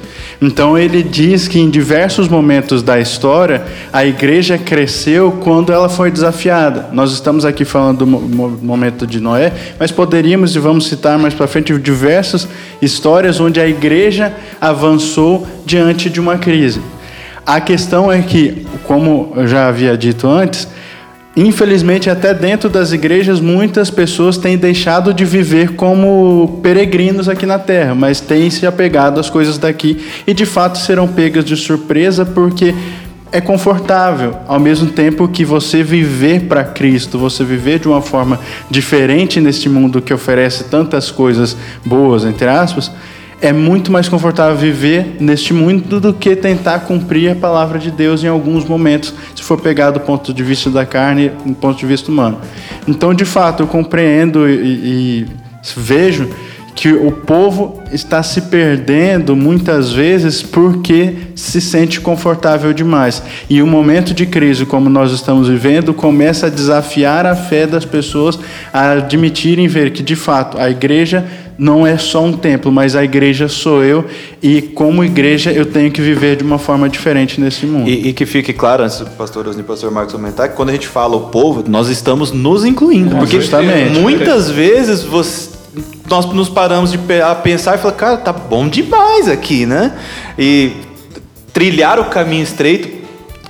Então 0.41 0.77
ele 0.77 1.03
diz 1.03 1.49
que 1.49 1.59
em 1.59 1.71
diversos 1.71 2.29
momentos 2.29 2.83
da 2.83 3.01
história 3.01 3.65
a 3.93 4.05
igreja 4.05 4.59
cresceu 4.59 5.39
quando 5.41 5.73
ela 5.73 5.89
foi 5.89 6.11
desafiada. 6.11 6.89
Nós 6.93 7.13
estamos 7.13 7.45
aqui 7.45 7.65
falando 7.65 8.05
do 8.05 8.07
momento 8.07 9.07
de 9.07 9.21
Noé, 9.21 9.53
mas 9.79 9.91
poderíamos 9.91 10.55
e 10.55 10.59
vamos 10.59 10.89
citar 10.89 11.19
mais 11.19 11.33
para 11.33 11.47
frente 11.47 11.73
diversas 11.79 12.49
histórias 12.83 13.41
onde 13.41 13.61
a 13.61 13.69
igreja 13.69 14.35
avançou 14.61 15.47
diante 15.65 16.11
de 16.11 16.21
uma 16.21 16.37
crise. 16.37 16.81
A 17.45 17.61
questão 17.61 18.11
é 18.11 18.23
que, 18.23 18.67
como 18.85 19.33
eu 19.37 19.47
já 19.47 19.69
havia 19.69 19.97
dito 19.97 20.29
antes, 20.29 20.69
Infelizmente, 21.35 22.11
até 22.11 22.35
dentro 22.35 22.69
das 22.69 22.93
igrejas, 22.93 23.41
muitas 23.41 23.91
pessoas 23.91 24.37
têm 24.37 24.59
deixado 24.59 25.15
de 25.15 25.25
viver 25.25 25.77
como 25.77 26.61
peregrinos 26.63 27.27
aqui 27.27 27.47
na 27.47 27.59
terra, 27.59 27.95
mas 27.95 28.21
têm 28.21 28.51
se 28.51 28.67
apegado 28.67 29.19
às 29.19 29.31
coisas 29.31 29.57
daqui 29.57 30.05
e 30.27 30.35
de 30.35 30.45
fato 30.45 30.77
serão 30.77 31.09
pegas 31.09 31.43
de 31.43 31.57
surpresa 31.57 32.27
porque 32.27 32.75
é 33.33 33.41
confortável, 33.41 34.37
ao 34.47 34.61
mesmo 34.61 34.91
tempo 34.91 35.27
que 35.27 35.43
você 35.43 35.83
viver 35.83 36.43
para 36.43 36.65
Cristo, 36.65 37.19
você 37.19 37.43
viver 37.43 37.79
de 37.79 37.89
uma 37.89 38.03
forma 38.03 38.39
diferente 38.71 39.41
neste 39.41 39.71
mundo 39.71 40.03
que 40.03 40.13
oferece 40.13 40.65
tantas 40.65 41.11
coisas 41.11 41.57
boas, 41.83 42.27
entre 42.27 42.47
aspas, 42.47 42.93
é 43.43 43.53
muito 43.53 43.91
mais 43.91 44.09
confortável 44.09 44.57
viver 44.57 45.17
neste 45.19 45.53
mundo 45.53 46.01
do 46.01 46.15
que 46.15 46.37
tentar 46.37 46.79
cumprir 46.81 47.33
a 47.33 47.35
palavra 47.35 47.77
de 47.77 47.91
Deus 47.91 48.23
em 48.23 48.29
alguns 48.29 48.65
momentos, 48.65 49.13
se 49.35 49.43
for 49.43 49.61
pegar 49.61 49.91
do 49.91 49.99
ponto 49.99 50.33
de 50.33 50.45
vista 50.45 50.71
da 50.71 50.87
carne 50.87 51.31
do 51.45 51.55
ponto 51.55 51.77
de 51.77 51.85
vista 51.85 52.11
humano. 52.11 52.41
Então, 52.87 53.13
de 53.13 53.25
fato, 53.25 53.65
eu 53.65 53.67
compreendo 53.67 54.49
e, 54.49 54.55
e 54.55 55.27
vejo 55.77 56.31
que 56.75 56.93
o 56.93 57.13
povo 57.13 57.83
está 57.93 58.23
se 58.23 58.43
perdendo 58.43 59.37
muitas 59.37 59.93
vezes 59.93 60.43
porque 60.43 61.15
se 61.37 61.61
sente 61.61 62.01
confortável 62.01 62.73
demais. 62.73 63.23
E 63.49 63.63
um 63.63 63.67
momento 63.67 64.15
de 64.15 64.25
crise 64.25 64.65
como 64.65 64.89
nós 64.89 65.13
estamos 65.13 65.49
vivendo 65.49 65.93
começa 65.93 66.47
a 66.47 66.51
desafiar 66.51 67.27
a 67.27 67.37
fé 67.37 67.67
das 67.67 67.85
pessoas 67.85 68.39
a 68.73 68.93
admitirem 68.93 69.69
ver 69.69 69.93
que 69.93 70.03
de 70.03 70.17
fato 70.17 70.59
a 70.59 70.71
igreja 70.71 71.25
não 71.59 71.87
é 71.87 71.99
só 71.99 72.23
um 72.25 72.33
templo, 72.33 72.73
mas 72.73 72.97
a 72.97 73.05
igreja 73.05 73.49
sou 73.49 73.83
eu 73.83 74.05
e 74.43 74.63
como 74.63 75.05
igreja 75.05 75.53
eu 75.53 75.67
tenho 75.67 75.91
que 75.91 76.01
viver 76.01 76.37
de 76.37 76.45
uma 76.45 76.59
forma 76.59 76.89
diferente 76.89 77.41
nesse 77.41 77.67
mundo. 77.67 77.89
E, 77.89 78.09
e 78.09 78.13
que 78.13 78.27
fique 78.27 78.53
claro, 78.53 78.83
antes 78.83 78.99
do 78.99 79.11
pastor 79.11 79.47
Osni 79.47 79.63
e 79.63 79.65
pastor 79.65 79.91
Marcos 79.91 80.15
comentar, 80.15 80.49
que 80.49 80.57
quando 80.57 80.71
a 80.71 80.73
gente 80.73 80.89
fala 80.89 81.17
o 81.17 81.29
povo, 81.29 81.65
nós 81.69 81.89
estamos 81.89 82.33
nos 82.33 82.65
incluindo. 82.65 83.17
Porque 83.17 83.37
Justamente. 83.37 83.99
muitas 83.99 84.51
vezes 84.51 85.03
você 85.03 85.63
nós 86.09 86.27
nos 86.35 86.49
paramos 86.49 86.93
de 86.93 86.99
pensar 87.43 87.77
e 87.77 87.79
falar, 87.79 87.95
cara, 87.95 88.17
tá 88.19 88.33
bom 88.33 88.69
demais 88.69 89.29
aqui, 89.29 89.65
né? 89.65 89.97
E 90.39 90.73
trilhar 91.53 91.99
o 91.99 92.07
caminho 92.07 92.43
estreito, 92.43 93.02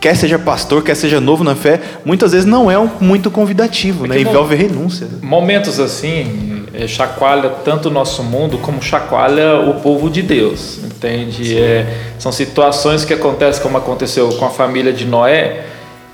quer 0.02 0.14
seja 0.16 0.38
pastor, 0.38 0.82
quer 0.82 0.94
seja 0.96 1.20
novo 1.20 1.42
na 1.44 1.54
fé, 1.54 1.80
muitas 2.04 2.32
vezes 2.32 2.44
não 2.46 2.68
é 2.70 2.78
um- 2.78 2.90
muito 3.00 3.30
convidativo, 3.30 4.06
né? 4.06 4.16
que 4.16 4.24
não- 4.24 4.32
Envolve 4.32 4.54
renúncia. 4.56 5.06
Momentos 5.22 5.78
assim 5.80 6.64
eh, 6.74 6.86
chacoalha 6.88 7.50
tanto 7.64 7.88
o 7.88 7.90
nosso 7.90 8.22
mundo 8.22 8.58
como 8.58 8.82
chacoalha 8.82 9.60
o 9.60 9.74
povo 9.80 10.10
de 10.10 10.20
Deus, 10.22 10.78
entende? 10.84 11.56
É, 11.56 11.86
são 12.18 12.32
situações 12.32 13.04
que 13.04 13.14
acontecem 13.14 13.62
como 13.62 13.78
aconteceu 13.78 14.28
com 14.30 14.44
a 14.46 14.50
família 14.50 14.92
de 14.92 15.04
Noé 15.04 15.60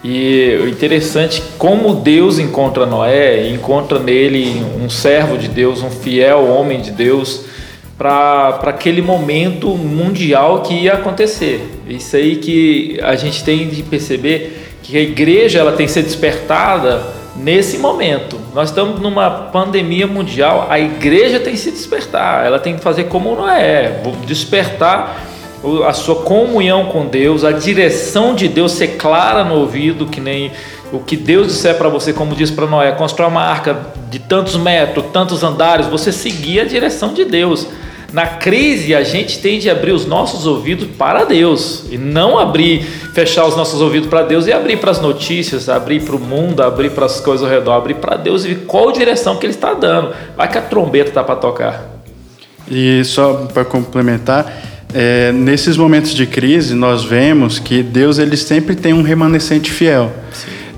e 0.04 0.58
o 0.62 0.68
interessante 0.68 1.42
como 1.56 1.94
Deus 1.94 2.38
encontra 2.38 2.84
Noé, 2.84 3.48
encontra 3.48 3.98
nele 3.98 4.62
um 4.80 4.90
servo 4.90 5.38
de 5.38 5.48
Deus, 5.48 5.82
um 5.82 5.90
fiel 5.90 6.46
homem 6.46 6.80
de 6.80 6.90
Deus 6.90 7.42
para 7.96 8.60
aquele 8.64 9.00
momento 9.02 9.68
mundial 9.70 10.60
que 10.62 10.74
ia 10.74 10.92
acontecer. 10.94 11.77
Isso 11.88 12.16
aí 12.16 12.36
que 12.36 12.98
a 13.02 13.16
gente 13.16 13.42
tem 13.42 13.68
de 13.68 13.82
perceber 13.82 14.74
que 14.82 14.96
a 14.96 15.00
igreja 15.00 15.58
ela 15.58 15.72
tem 15.72 15.86
que 15.86 15.92
ser 15.92 16.02
despertada 16.02 17.02
nesse 17.36 17.78
momento. 17.78 18.38
Nós 18.54 18.68
estamos 18.70 19.00
numa 19.00 19.30
pandemia 19.30 20.06
mundial, 20.06 20.66
a 20.68 20.78
igreja 20.78 21.40
tem 21.40 21.52
que 21.54 21.58
se 21.58 21.70
despertar, 21.70 22.44
ela 22.44 22.58
tem 22.58 22.74
que 22.76 22.82
fazer 22.82 23.04
como 23.04 23.34
Noé, 23.34 24.02
despertar 24.26 25.24
o- 25.62 25.82
a 25.84 25.92
sua 25.92 26.16
comunhão 26.16 26.86
com 26.86 27.06
Deus, 27.06 27.44
a 27.44 27.52
direção 27.52 28.34
de 28.34 28.48
Deus 28.48 28.72
ser 28.72 28.96
clara 28.96 29.44
no 29.44 29.54
ouvido, 29.56 30.06
que 30.06 30.20
nem 30.20 30.52
o 30.92 30.98
que 31.00 31.16
Deus 31.16 31.48
disser 31.48 31.76
para 31.76 31.88
você, 31.88 32.12
como 32.12 32.34
disse 32.34 32.52
para 32.52 32.66
Noé, 32.66 32.92
constrói 32.92 33.28
uma 33.28 33.42
arca 33.42 33.76
de 34.10 34.18
tantos 34.18 34.56
metros, 34.56 35.04
tantos 35.12 35.42
andares, 35.42 35.86
você 35.86 36.10
seguir 36.10 36.60
a 36.60 36.64
direção 36.64 37.12
de 37.12 37.24
Deus. 37.24 37.66
Na 38.10 38.26
crise, 38.26 38.94
a 38.94 39.02
gente 39.02 39.38
tem 39.38 39.58
de 39.58 39.68
abrir 39.68 39.92
os 39.92 40.06
nossos 40.06 40.46
ouvidos 40.46 40.88
para 40.96 41.24
Deus 41.24 41.84
e 41.90 41.98
não 41.98 42.38
abrir, 42.38 42.82
fechar 43.12 43.46
os 43.46 43.54
nossos 43.54 43.82
ouvidos 43.82 44.08
para 44.08 44.22
Deus 44.22 44.46
e 44.46 44.52
abrir 44.52 44.78
para 44.78 44.90
as 44.90 45.00
notícias, 45.00 45.68
abrir 45.68 46.02
para 46.02 46.16
o 46.16 46.18
mundo, 46.18 46.62
abrir 46.62 46.90
para 46.92 47.04
as 47.04 47.20
coisas 47.20 47.46
ao 47.46 47.52
redor, 47.52 47.72
abrir 47.72 47.96
para 47.96 48.16
Deus 48.16 48.46
e 48.46 48.48
ver 48.48 48.64
qual 48.66 48.90
direção 48.92 49.36
que 49.36 49.44
Ele 49.44 49.52
está 49.52 49.74
dando. 49.74 50.14
Vai 50.34 50.50
que 50.50 50.56
a 50.56 50.62
trombeta 50.62 51.10
está 51.10 51.22
para 51.22 51.36
tocar. 51.36 51.84
E 52.70 53.04
só 53.04 53.46
para 53.52 53.64
complementar, 53.64 54.62
é, 54.94 55.30
nesses 55.32 55.76
momentos 55.76 56.14
de 56.14 56.24
crise 56.26 56.74
nós 56.74 57.04
vemos 57.04 57.58
que 57.58 57.82
Deus 57.82 58.18
ele 58.18 58.38
sempre 58.38 58.74
tem 58.74 58.94
um 58.94 59.02
remanescente 59.02 59.70
fiel. 59.70 60.10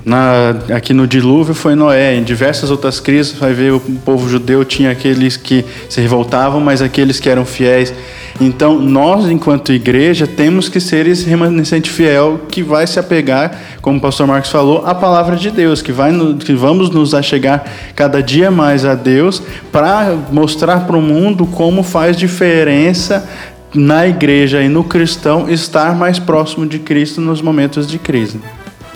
Na, 0.03 0.55
aqui 0.75 0.93
no 0.93 1.05
dilúvio 1.05 1.53
foi 1.53 1.75
Noé, 1.75 2.15
em 2.15 2.23
diversas 2.23 2.71
outras 2.71 2.99
crises 2.99 3.33
vai 3.33 3.53
ver 3.53 3.71
o 3.73 3.79
povo 3.79 4.27
judeu 4.27 4.65
tinha 4.65 4.89
aqueles 4.89 5.37
que 5.37 5.63
se 5.87 6.01
revoltavam, 6.01 6.59
mas 6.59 6.81
aqueles 6.81 7.19
que 7.19 7.29
eram 7.29 7.45
fiéis. 7.45 7.93
Então 8.39 8.79
nós, 8.79 9.29
enquanto 9.29 9.71
igreja, 9.71 10.25
temos 10.25 10.67
que 10.67 10.79
ser 10.79 11.05
esse 11.05 11.29
remanescente 11.29 11.89
fiel 11.89 12.41
que 12.49 12.63
vai 12.63 12.87
se 12.87 12.99
apegar, 12.99 13.55
como 13.81 13.99
o 13.99 14.01
pastor 14.01 14.25
Marcos 14.25 14.49
falou, 14.49 14.83
à 14.85 14.95
palavra 14.95 15.35
de 15.35 15.51
Deus, 15.51 15.81
que, 15.83 15.91
vai 15.91 16.11
no, 16.11 16.35
que 16.35 16.53
vamos 16.53 16.89
nos 16.89 17.13
achegar 17.13 17.63
cada 17.95 18.23
dia 18.23 18.49
mais 18.49 18.85
a 18.85 18.95
Deus 18.95 19.41
para 19.71 20.17
mostrar 20.31 20.87
para 20.87 20.97
o 20.97 21.01
mundo 21.01 21.45
como 21.45 21.83
faz 21.83 22.17
diferença 22.17 23.29
na 23.73 24.07
igreja 24.07 24.61
e 24.61 24.67
no 24.67 24.83
cristão 24.83 25.47
estar 25.47 25.95
mais 25.95 26.17
próximo 26.17 26.65
de 26.65 26.79
Cristo 26.79 27.21
nos 27.21 27.41
momentos 27.41 27.87
de 27.87 27.99
crise. 27.99 28.39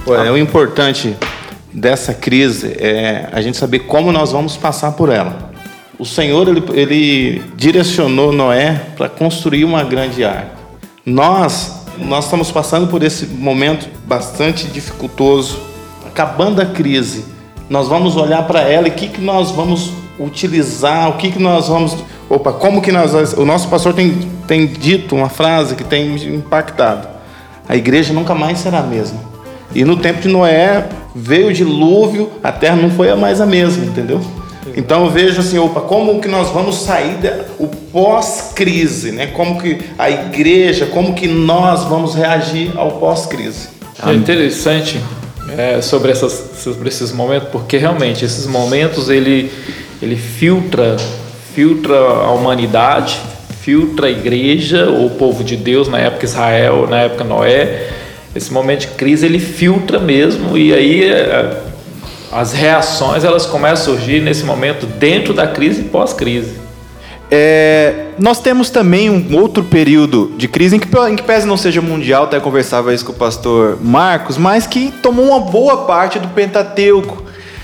Olha, 0.07 0.31
o 0.31 0.37
importante 0.37 1.15
dessa 1.73 2.13
crise 2.13 2.75
é 2.79 3.27
a 3.31 3.41
gente 3.41 3.57
saber 3.57 3.79
como 3.79 4.11
nós 4.11 4.31
vamos 4.31 4.55
passar 4.55 4.91
por 4.91 5.09
ela. 5.09 5.51
O 5.97 6.05
Senhor 6.05 6.47
ele, 6.47 6.63
ele 6.73 7.43
direcionou 7.55 8.31
Noé 8.31 8.81
para 8.95 9.09
construir 9.09 9.65
uma 9.65 9.83
grande 9.83 10.23
arca. 10.23 10.51
Nós 11.05 11.83
nós 11.97 12.25
estamos 12.25 12.51
passando 12.51 12.87
por 12.87 13.01
esse 13.03 13.25
momento 13.25 13.87
bastante 14.05 14.67
dificultoso, 14.67 15.59
acabando 16.05 16.61
a 16.61 16.65
crise. 16.65 17.25
Nós 17.69 17.87
vamos 17.87 18.15
olhar 18.15 18.45
para 18.45 18.61
ela 18.61 18.87
e 18.87 18.91
o 18.91 18.93
que, 18.93 19.07
que 19.07 19.21
nós 19.21 19.51
vamos 19.51 19.91
utilizar, 20.19 21.09
o 21.09 21.13
que, 21.13 21.31
que 21.31 21.39
nós 21.39 21.67
vamos. 21.67 21.97
Opa, 22.29 22.53
como 22.53 22.81
que 22.81 22.91
nós. 22.91 23.33
O 23.33 23.45
nosso 23.45 23.69
pastor 23.69 23.93
tem, 23.93 24.11
tem 24.47 24.67
dito 24.67 25.15
uma 25.15 25.29
frase 25.29 25.75
que 25.75 25.83
tem 25.83 26.15
impactado. 26.35 27.07
A 27.67 27.75
igreja 27.75 28.13
nunca 28.13 28.35
mais 28.35 28.59
será 28.59 28.79
a 28.79 28.83
mesma. 28.83 29.34
E 29.75 29.83
no 29.83 29.97
tempo 29.97 30.21
de 30.21 30.29
Noé 30.29 30.85
veio 31.13 31.49
o 31.49 31.53
dilúvio, 31.53 32.31
a 32.41 32.51
terra 32.51 32.77
não 32.77 32.89
foi 32.89 33.13
mais 33.15 33.41
a 33.41 33.45
mesma, 33.45 33.85
entendeu? 33.85 34.21
Então 34.75 35.05
eu 35.05 35.11
vejo 35.11 35.41
assim, 35.41 35.59
opa, 35.59 35.81
como 35.81 36.19
que 36.19 36.27
nós 36.27 36.49
vamos 36.49 36.77
sair 36.77 37.15
da, 37.17 37.45
o 37.59 37.67
pós-crise, 37.67 39.11
né? 39.11 39.27
Como 39.27 39.61
que 39.61 39.79
a 39.97 40.09
igreja, 40.09 40.87
como 40.87 41.13
que 41.13 41.27
nós 41.27 41.83
vamos 41.83 42.15
reagir 42.15 42.71
ao 42.75 42.93
pós-crise? 42.93 43.69
É 44.05 44.13
interessante 44.13 44.99
é, 45.57 45.81
sobre, 45.81 46.11
essas, 46.11 46.51
sobre 46.57 46.89
esses 46.89 47.11
momentos, 47.11 47.49
porque 47.49 47.77
realmente 47.77 48.25
esses 48.25 48.47
momentos 48.47 49.09
ele, 49.09 49.51
ele 50.01 50.15
filtra, 50.15 50.97
filtra 51.53 51.97
a 51.97 52.31
humanidade, 52.31 53.19
filtra 53.61 54.07
a 54.07 54.09
igreja, 54.09 54.89
o 54.89 55.09
povo 55.11 55.43
de 55.43 55.55
Deus 55.55 55.87
na 55.87 55.99
época 55.99 56.25
Israel, 56.25 56.87
na 56.89 57.01
época 57.01 57.23
Noé. 57.23 57.89
Esse 58.35 58.51
momento 58.51 58.81
de 58.81 58.87
crise 58.87 59.25
ele 59.25 59.39
filtra 59.39 59.97
mesmo 59.97 60.57
e 60.57 60.73
aí 60.73 61.05
é, 61.05 61.61
as 62.31 62.51
reações 62.51 63.23
elas 63.23 63.45
começam 63.45 63.93
a 63.93 63.97
surgir 63.97 64.21
nesse 64.21 64.43
momento 64.43 64.85
dentro 64.85 65.33
da 65.33 65.47
crise 65.47 65.81
e 65.81 65.83
pós-crise. 65.85 66.65
É, 67.31 68.07
nós 68.19 68.39
temos 68.39 68.69
também 68.69 69.09
um 69.09 69.35
outro 69.35 69.63
período 69.63 70.33
de 70.37 70.47
crise 70.47 70.75
em 70.75 70.79
que, 70.79 70.87
em 71.09 71.15
que 71.15 71.23
pese 71.23 71.47
não 71.47 71.57
seja 71.57 71.81
mundial, 71.81 72.25
até 72.25 72.39
conversava 72.39 72.93
isso 72.93 73.05
com 73.05 73.13
o 73.13 73.15
pastor 73.15 73.79
Marcos, 73.81 74.37
mas 74.37 74.67
que 74.67 74.91
tomou 75.01 75.25
uma 75.25 75.39
boa 75.39 75.85
parte 75.85 76.19
do 76.19 76.27
Pentateuco, 76.27 77.23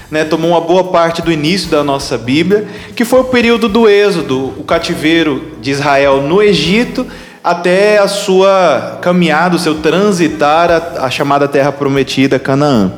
né, 0.10 0.26
tomou 0.26 0.52
uma 0.52 0.62
boa 0.62 0.86
parte 0.86 1.22
do 1.22 1.32
início 1.32 1.70
da 1.70 1.84
nossa 1.84 2.18
Bíblia, 2.18 2.68
que 2.96 3.06
foi 3.06 3.22
o 3.22 3.26
período 3.26 3.70
do 3.70 3.88
Êxodo, 3.88 4.54
o 4.58 4.64
cativeiro 4.64 5.52
de 5.62 5.72
Israel 5.72 6.22
no 6.22 6.42
Egito, 6.42 7.06
até 7.44 7.98
a 7.98 8.08
sua 8.08 9.00
caminhada, 9.02 9.56
o 9.56 9.60
seu 9.60 9.76
transitar 9.76 10.70
a, 10.70 11.06
a 11.06 11.10
chamada 11.10 11.48
Terra 11.48 11.72
Prometida, 11.72 12.38
Canaã. 12.38 12.92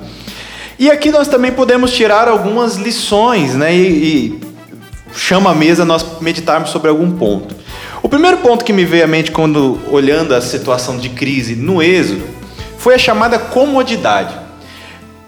E 0.78 0.92
aqui 0.92 1.12
nós 1.12 1.28
também 1.28 1.52
podemos 1.52 1.94
tirar 1.94 2.28
algumas 2.28 2.76
lições, 2.76 3.54
né? 3.56 3.74
E, 3.74 3.88
e 3.88 4.42
chama 5.16 5.52
a 5.52 5.56
mesa 5.56 5.86
nós 5.86 6.20
meditarmos 6.20 6.72
sobre 6.72 6.90
algum 6.90 7.12
ponto. 7.12 7.56
O 8.02 8.10
primeiro 8.10 8.38
ponto 8.38 8.66
que 8.66 8.74
me 8.74 8.84
veio 8.84 9.06
à 9.06 9.08
mente 9.08 9.32
quando 9.32 9.80
olhando 9.90 10.36
a 10.36 10.42
situação 10.42 10.98
de 10.98 11.10
crise 11.10 11.56
no 11.56 11.82
Êxodo 11.82 12.24
foi 12.78 12.96
a 12.96 12.98
chamada 12.98 13.40
comodidade. 13.40 14.36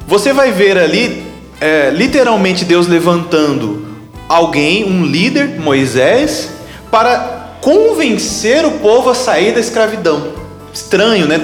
Você 0.05 0.33
vai 0.33 0.51
ver 0.51 0.77
ali, 0.77 1.25
é, 1.61 1.89
literalmente, 1.89 2.65
Deus 2.65 2.85
levantando 2.85 3.87
alguém, 4.27 4.83
um 4.83 5.05
líder, 5.05 5.59
Moisés, 5.59 6.49
para 6.91 7.34
convencer 7.65 8.63
o 8.63 8.73
povo 8.73 9.09
a 9.09 9.15
sair 9.15 9.51
da 9.51 9.59
escravidão. 9.59 10.33
Estranho, 10.71 11.25
né? 11.25 11.41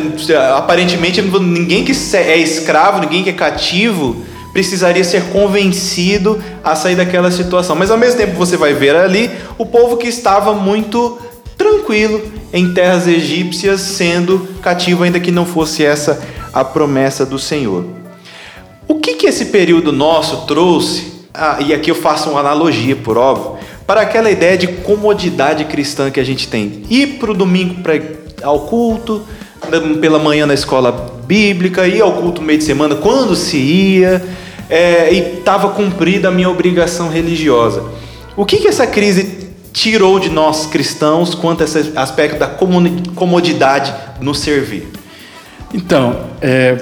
Aparentemente, 0.55 1.19
ninguém 1.19 1.83
que 1.83 1.93
é 2.15 2.37
escravo, 2.37 2.99
ninguém 2.99 3.23
que 3.23 3.31
é 3.31 3.33
cativo, 3.33 4.23
precisaria 4.53 5.03
ser 5.03 5.23
convencido 5.31 6.39
a 6.63 6.75
sair 6.75 6.95
daquela 6.95 7.31
situação. 7.31 7.75
Mas 7.75 7.89
ao 7.89 7.97
mesmo 7.97 8.19
tempo 8.19 8.35
você 8.35 8.55
vai 8.55 8.71
ver 8.71 8.95
ali 8.95 9.31
o 9.57 9.65
povo 9.65 9.97
que 9.97 10.07
estava 10.07 10.53
muito 10.53 11.17
tranquilo 11.57 12.21
em 12.53 12.71
terras 12.71 13.07
egípcias, 13.07 13.81
sendo 13.81 14.47
cativo, 14.61 15.01
ainda 15.01 15.19
que 15.19 15.31
não 15.31 15.45
fosse 15.47 15.83
essa 15.83 16.21
a 16.53 16.63
promessa 16.63 17.25
do 17.25 17.39
Senhor. 17.39 17.83
O 18.87 18.99
que, 18.99 19.15
que 19.15 19.25
esse 19.25 19.45
período 19.45 19.91
nosso 19.91 20.45
trouxe? 20.45 21.13
Ah, 21.33 21.57
e 21.65 21.73
aqui 21.73 21.89
eu 21.89 21.95
faço 21.95 22.29
uma 22.29 22.41
analogia, 22.41 22.95
por 22.95 23.17
óbvio, 23.17 23.60
para 23.91 24.03
aquela 24.03 24.31
ideia 24.31 24.57
de 24.57 24.67
comodidade 24.67 25.65
cristã 25.65 26.09
que 26.09 26.17
a 26.17 26.23
gente 26.23 26.47
tem. 26.47 26.83
Ir 26.89 27.19
para 27.19 27.31
o 27.31 27.33
domingo 27.33 27.83
pra, 27.83 27.95
ao 28.41 28.61
culto, 28.61 29.21
pela 29.99 30.17
manhã 30.17 30.45
na 30.45 30.53
escola 30.53 31.19
bíblica, 31.27 31.85
ir 31.85 32.01
ao 32.01 32.13
culto 32.13 32.39
no 32.39 32.47
meio 32.47 32.57
de 32.57 32.63
semana, 32.63 32.95
quando 32.95 33.35
se 33.35 33.57
ia, 33.57 34.25
é, 34.69 35.13
e 35.13 35.39
estava 35.39 35.71
cumprida 35.71 36.29
a 36.29 36.31
minha 36.31 36.49
obrigação 36.49 37.09
religiosa. 37.09 37.83
O 38.37 38.45
que, 38.45 38.59
que 38.59 38.69
essa 38.69 38.87
crise 38.87 39.49
tirou 39.73 40.21
de 40.21 40.29
nós 40.29 40.67
cristãos 40.67 41.35
quanto 41.35 41.59
a 41.59 41.65
esse 41.65 41.91
aspecto 41.93 42.39
da 42.39 42.47
comodidade 42.47 43.93
no 44.21 44.33
servir? 44.33 44.87
Então, 45.73 46.27
é, 46.41 46.77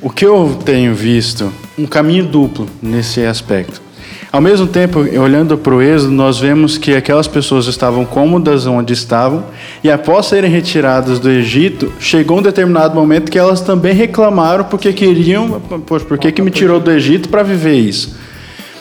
o 0.00 0.08
que 0.08 0.24
eu 0.24 0.58
tenho 0.64 0.94
visto, 0.94 1.52
um 1.78 1.84
caminho 1.84 2.24
duplo 2.24 2.66
nesse 2.80 3.22
aspecto. 3.26 3.86
Ao 4.30 4.42
mesmo 4.42 4.66
tempo, 4.66 5.00
olhando 5.00 5.56
para 5.56 5.74
o 5.74 5.80
Êxodo, 5.80 6.12
nós 6.12 6.38
vemos 6.38 6.76
que 6.76 6.94
aquelas 6.94 7.26
pessoas 7.26 7.66
estavam 7.66 8.04
cômodas 8.04 8.66
onde 8.66 8.92
estavam, 8.92 9.44
e 9.82 9.90
após 9.90 10.26
serem 10.26 10.50
retiradas 10.50 11.18
do 11.18 11.30
Egito, 11.30 11.90
chegou 11.98 12.38
um 12.38 12.42
determinado 12.42 12.94
momento 12.94 13.30
que 13.30 13.38
elas 13.38 13.62
também 13.62 13.94
reclamaram 13.94 14.64
porque 14.64 14.92
queriam, 14.92 15.58
poxa, 15.86 16.04
por 16.04 16.18
que, 16.18 16.30
que 16.30 16.42
me 16.42 16.50
tirou 16.50 16.78
do 16.78 16.90
Egito 16.90 17.30
para 17.30 17.42
viver 17.42 17.76
isso? 17.76 18.18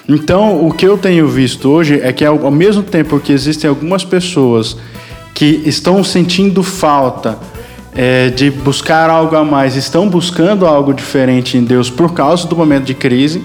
Então, 0.10 0.66
o 0.66 0.74
que 0.74 0.86
eu 0.86 0.98
tenho 0.98 1.30
visto 1.30 1.70
hoje 1.70 2.02
é 2.04 2.12
que, 2.12 2.26
ao 2.26 2.52
mesmo 2.52 2.84
tempo 2.84 3.18
que 3.18 3.32
existem 3.32 3.70
algumas 3.70 4.04
pessoas 4.04 4.76
que 5.34 5.62
estão 5.66 6.04
sentindo 6.04 6.62
falta 6.62 7.38
é, 7.96 8.30
de 8.30 8.52
buscar 8.52 9.10
algo 9.10 9.36
a 9.36 9.46
mais, 9.46 9.78
estão 9.78 10.10
buscando 10.10 10.66
algo 10.66 10.94
diferente 10.94 11.58
em 11.58 11.64
Deus 11.64 11.90
por 11.90 12.14
causa 12.14 12.46
do 12.48 12.56
momento 12.56 12.84
de 12.84 12.94
crise, 12.94 13.42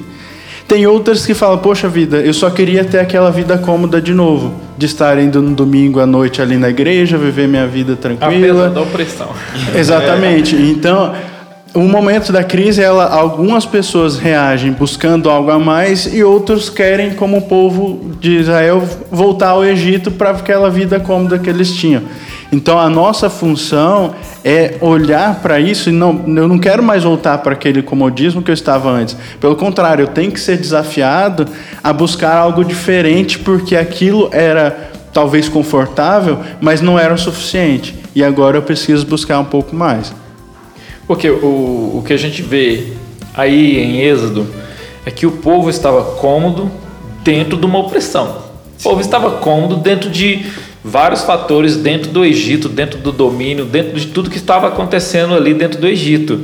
tem 0.67 0.87
outras 0.87 1.27
que 1.27 1.35
falam: 1.35 1.59
Poxa 1.59 1.89
vida, 1.89 2.19
eu 2.19 2.33
só 2.33 2.51
queria 2.51 2.85
ter 2.85 2.99
aquela 2.99 3.31
vida 3.31 3.59
cômoda 3.59 4.01
de 4.01 4.15
novo, 4.15 4.55
de 4.77 4.87
estar 4.87 5.19
indo 5.19 5.43
no 5.43 5.55
domingo 5.55 6.01
à 6.01 6.07
noite 6.07 6.41
ali 6.41 6.57
na 6.57 6.69
igreja, 6.69 7.19
viver 7.19 7.49
minha 7.49 7.67
vida 7.67 7.97
tranquila. 7.97 8.65
Apesar 8.65 8.71
da 8.71 8.81
opressão. 8.81 9.29
Exatamente. 9.75 10.57
Então 10.57 11.13
o 11.75 11.81
momento 11.81 12.33
da 12.33 12.45
crise, 12.45 12.83
ela, 12.83 13.07
algumas 13.09 13.65
pessoas 13.65 14.19
reagem 14.19 14.73
buscando 14.73 15.31
algo 15.31 15.51
a 15.51 15.59
mais 15.59 16.13
e 16.13 16.23
outros 16.23 16.69
querem, 16.69 17.15
como 17.15 17.39
o 17.39 17.43
povo 17.43 18.13
de 18.21 18.41
Israel, 18.41 18.87
voltar 19.11 19.51
ao 19.51 19.65
Egito 19.65 20.11
para 20.11 20.31
aquela 20.31 20.69
vida 20.69 21.01
cômoda 21.01 21.39
que 21.39 21.49
eles 21.49 21.73
tinham. 21.73 22.03
Então 22.53 22.79
a 22.79 22.91
nossa 22.91 23.31
função 23.31 24.15
é 24.45 24.77
olhar 24.83 25.41
para 25.41 25.59
isso 25.59 25.89
e 25.89 25.93
não, 25.93 26.23
eu 26.27 26.47
não 26.47 26.59
quero 26.59 26.83
mais 26.83 27.03
voltar 27.03 27.39
para 27.39 27.55
aquele 27.55 27.83
comodismo 27.83 28.43
que 28.43 28.51
eu 28.51 28.55
estava 28.55 28.91
antes. 28.91 29.17
Pelo 29.41 29.57
contrário, 29.57 30.03
eu 30.03 30.09
tenho 30.09 30.31
que 30.31 30.39
ser 30.39 30.59
desafiado 30.59 31.47
a 31.83 31.95
buscar 31.95 32.37
algo 32.37 32.63
diferente 32.63 33.39
porque 33.39 33.75
aquilo 33.75 34.29
era 34.33 34.91
talvez 35.15 35.49
confortável, 35.49 36.41
mas 36.61 36.83
não 36.83 36.99
era 36.99 37.15
o 37.15 37.19
suficiente. 37.19 37.95
E 38.15 38.23
agora 38.23 38.59
eu 38.59 38.63
preciso 38.63 39.07
buscar 39.07 39.39
um 39.39 39.47
pouco 39.47 39.75
mais. 39.75 40.15
Porque 41.07 41.31
o, 41.31 41.97
o 41.97 42.05
que 42.07 42.13
a 42.13 42.19
gente 42.19 42.43
vê 42.43 42.93
aí 43.35 43.79
em 43.79 44.03
Êxodo 44.03 44.47
é 45.07 45.11
que 45.11 45.25
o 45.25 45.33
povo 45.33 45.71
estava 45.71 46.17
cômodo 46.17 46.71
dentro 47.25 47.57
de 47.57 47.65
uma 47.65 47.79
opressão. 47.79 48.43
O 48.79 48.83
povo 48.83 49.01
estava 49.01 49.31
cômodo 49.39 49.77
dentro 49.77 50.11
de 50.11 50.45
vários 50.85 51.23
fatores 51.23 51.77
dentro 51.77 52.11
do 52.11 52.25
Egito, 52.25 52.69
dentro 52.69 52.99
do 52.99 53.13
domínio, 53.13 53.65
dentro 53.65 53.99
de 53.99 54.07
tudo 54.09 54.31
que 54.31 54.37
estava 54.37 54.69
acontecendo 54.69 55.35
ali 55.35 55.55
dentro 55.55 55.81
do 55.81 55.87
Egito. 55.87 56.41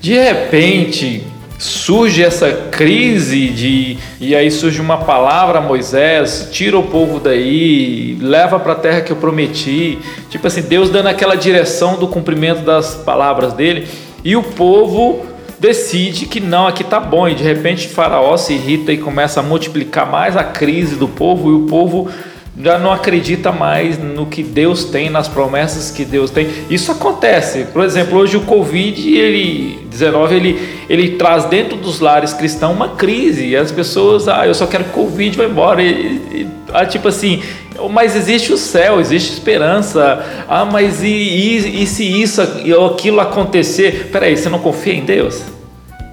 De 0.00 0.14
repente, 0.14 1.22
surge 1.58 2.22
essa 2.22 2.50
crise 2.70 3.48
de 3.48 3.98
e 4.20 4.34
aí 4.34 4.50
surge 4.50 4.80
uma 4.80 4.98
palavra 4.98 5.60
Moisés, 5.60 6.48
tira 6.50 6.78
o 6.78 6.82
povo 6.82 7.20
daí, 7.20 8.18
leva 8.20 8.58
para 8.58 8.72
a 8.72 8.76
terra 8.76 9.00
que 9.00 9.12
eu 9.12 9.16
prometi. 9.16 9.98
Tipo 10.30 10.46
assim, 10.46 10.62
Deus 10.62 10.90
dando 10.90 11.08
aquela 11.08 11.36
direção 11.36 11.96
do 11.96 12.08
cumprimento 12.08 12.62
das 12.62 12.94
palavras 12.94 13.52
dele 13.52 13.86
e 14.24 14.36
o 14.36 14.42
povo 14.42 15.26
decide 15.58 16.26
que 16.26 16.40
não, 16.40 16.66
aqui 16.66 16.84
tá 16.84 17.00
bom 17.00 17.28
e 17.28 17.34
de 17.34 17.42
repente 17.42 17.88
Faraó 17.88 18.36
se 18.36 18.54
irrita 18.54 18.92
e 18.92 18.98
começa 18.98 19.40
a 19.40 19.42
multiplicar 19.42 20.10
mais 20.10 20.36
a 20.36 20.44
crise 20.44 20.96
do 20.96 21.08
povo 21.08 21.50
e 21.50 21.54
o 21.54 21.66
povo 21.66 22.10
já 22.60 22.78
não 22.78 22.92
acredita 22.92 23.50
mais 23.50 23.98
no 23.98 24.26
que 24.26 24.42
Deus 24.42 24.84
tem, 24.84 25.10
nas 25.10 25.26
promessas 25.26 25.90
que 25.90 26.04
Deus 26.04 26.30
tem. 26.30 26.48
Isso 26.70 26.92
acontece. 26.92 27.64
Por 27.72 27.84
exemplo, 27.84 28.18
hoje 28.18 28.36
o 28.36 28.42
Covid, 28.42 29.16
ele 29.16 29.80
19, 29.90 30.34
ele, 30.34 30.68
ele 30.88 31.10
traz 31.16 31.44
dentro 31.46 31.76
dos 31.76 32.00
lares 32.00 32.32
cristãos 32.32 32.74
uma 32.74 32.90
crise. 32.90 33.46
E 33.46 33.56
as 33.56 33.72
pessoas, 33.72 34.28
ah, 34.28 34.46
eu 34.46 34.54
só 34.54 34.66
quero 34.66 34.84
que 34.84 34.90
o 34.90 35.04
Covid 35.04 35.36
vá 35.36 35.44
embora. 35.44 35.82
E, 35.82 35.88
e, 35.88 36.46
ah, 36.72 36.86
tipo 36.86 37.08
assim, 37.08 37.42
mas 37.90 38.14
existe 38.14 38.52
o 38.52 38.56
céu, 38.56 39.00
existe 39.00 39.32
esperança. 39.32 40.44
Ah, 40.48 40.64
mas 40.64 41.02
e, 41.02 41.08
e, 41.08 41.82
e 41.82 41.86
se 41.86 42.04
isso 42.04 42.40
ou 42.78 42.86
aquilo 42.86 43.20
acontecer? 43.20 44.10
Peraí, 44.12 44.36
você 44.36 44.48
não 44.48 44.60
confia 44.60 44.94
em 44.94 45.04
Deus? 45.04 45.53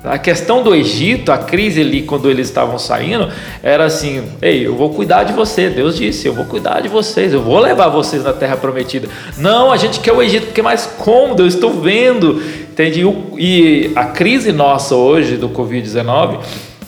A 0.04 0.18
questão 0.18 0.64
do 0.64 0.74
Egito, 0.74 1.32
a 1.32 1.38
crise 1.38 1.82
ali 1.82 2.02
quando 2.02 2.28
eles 2.28 2.48
estavam 2.48 2.80
saindo, 2.80 3.30
era 3.62 3.86
assim: 3.86 4.24
ei, 4.42 4.66
eu 4.66 4.76
vou 4.76 4.90
cuidar 4.90 5.24
de 5.24 5.34
você. 5.34 5.70
Deus 5.70 5.96
disse: 5.96 6.28
eu 6.28 6.34
vou 6.34 6.46
cuidar 6.46 6.82
de 6.82 6.88
vocês, 6.88 7.34
eu 7.34 7.42
vou 7.42 7.60
levar 7.60 7.88
vocês 7.90 8.24
na 8.24 8.34
terra 8.34 8.58
prometida. 8.58 9.08
Não, 9.38 9.72
a 9.72 9.78
gente 9.78 10.00
quer 10.00 10.12
o 10.12 10.22
Egito 10.22 10.48
porque 10.48 10.62
é 10.62 10.64
mais 10.64 10.88
cômodo, 10.98 11.44
eu 11.44 11.48
estou 11.48 11.80
vendo. 11.80 12.42
Entende? 12.72 13.02
E 13.38 13.92
a 13.96 14.06
crise 14.06 14.52
nossa 14.52 14.96
hoje 14.96 15.38
do 15.38 15.50
Covid-19 15.50 16.40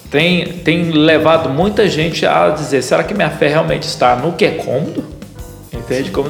tem, 0.10 0.46
tem 0.46 0.90
levado 0.92 1.50
muita 1.50 1.88
gente 1.88 2.26
a 2.26 2.50
dizer: 2.50 2.82
será 2.82 3.04
que 3.04 3.14
minha 3.14 3.30
fé 3.30 3.48
realmente 3.48 3.84
está 3.84 4.16
no 4.16 4.34
que 4.34 4.44
é 4.44 4.52
cômodo? 4.52 5.13
Entende? 5.84 6.12
Como 6.12 6.30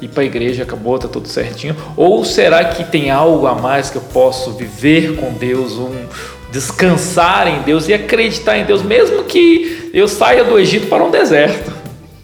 ir 0.00 0.08
para 0.08 0.22
a 0.22 0.26
igreja, 0.26 0.62
acabou, 0.62 0.98
tá 0.98 1.08
tudo 1.08 1.26
certinho. 1.28 1.76
Ou 1.96 2.24
será 2.24 2.64
que 2.64 2.84
tem 2.84 3.10
algo 3.10 3.46
a 3.46 3.54
mais 3.54 3.90
que 3.90 3.96
eu 3.96 4.02
posso 4.02 4.52
viver 4.52 5.16
com 5.16 5.32
Deus, 5.32 5.72
um 5.72 6.06
descansar 6.52 7.48
em 7.48 7.62
Deus 7.62 7.88
e 7.88 7.94
acreditar 7.94 8.58
em 8.58 8.64
Deus, 8.64 8.82
mesmo 8.82 9.24
que 9.24 9.90
eu 9.92 10.06
saia 10.06 10.44
do 10.44 10.58
Egito 10.58 10.86
para 10.86 11.02
um 11.02 11.10
deserto? 11.10 11.72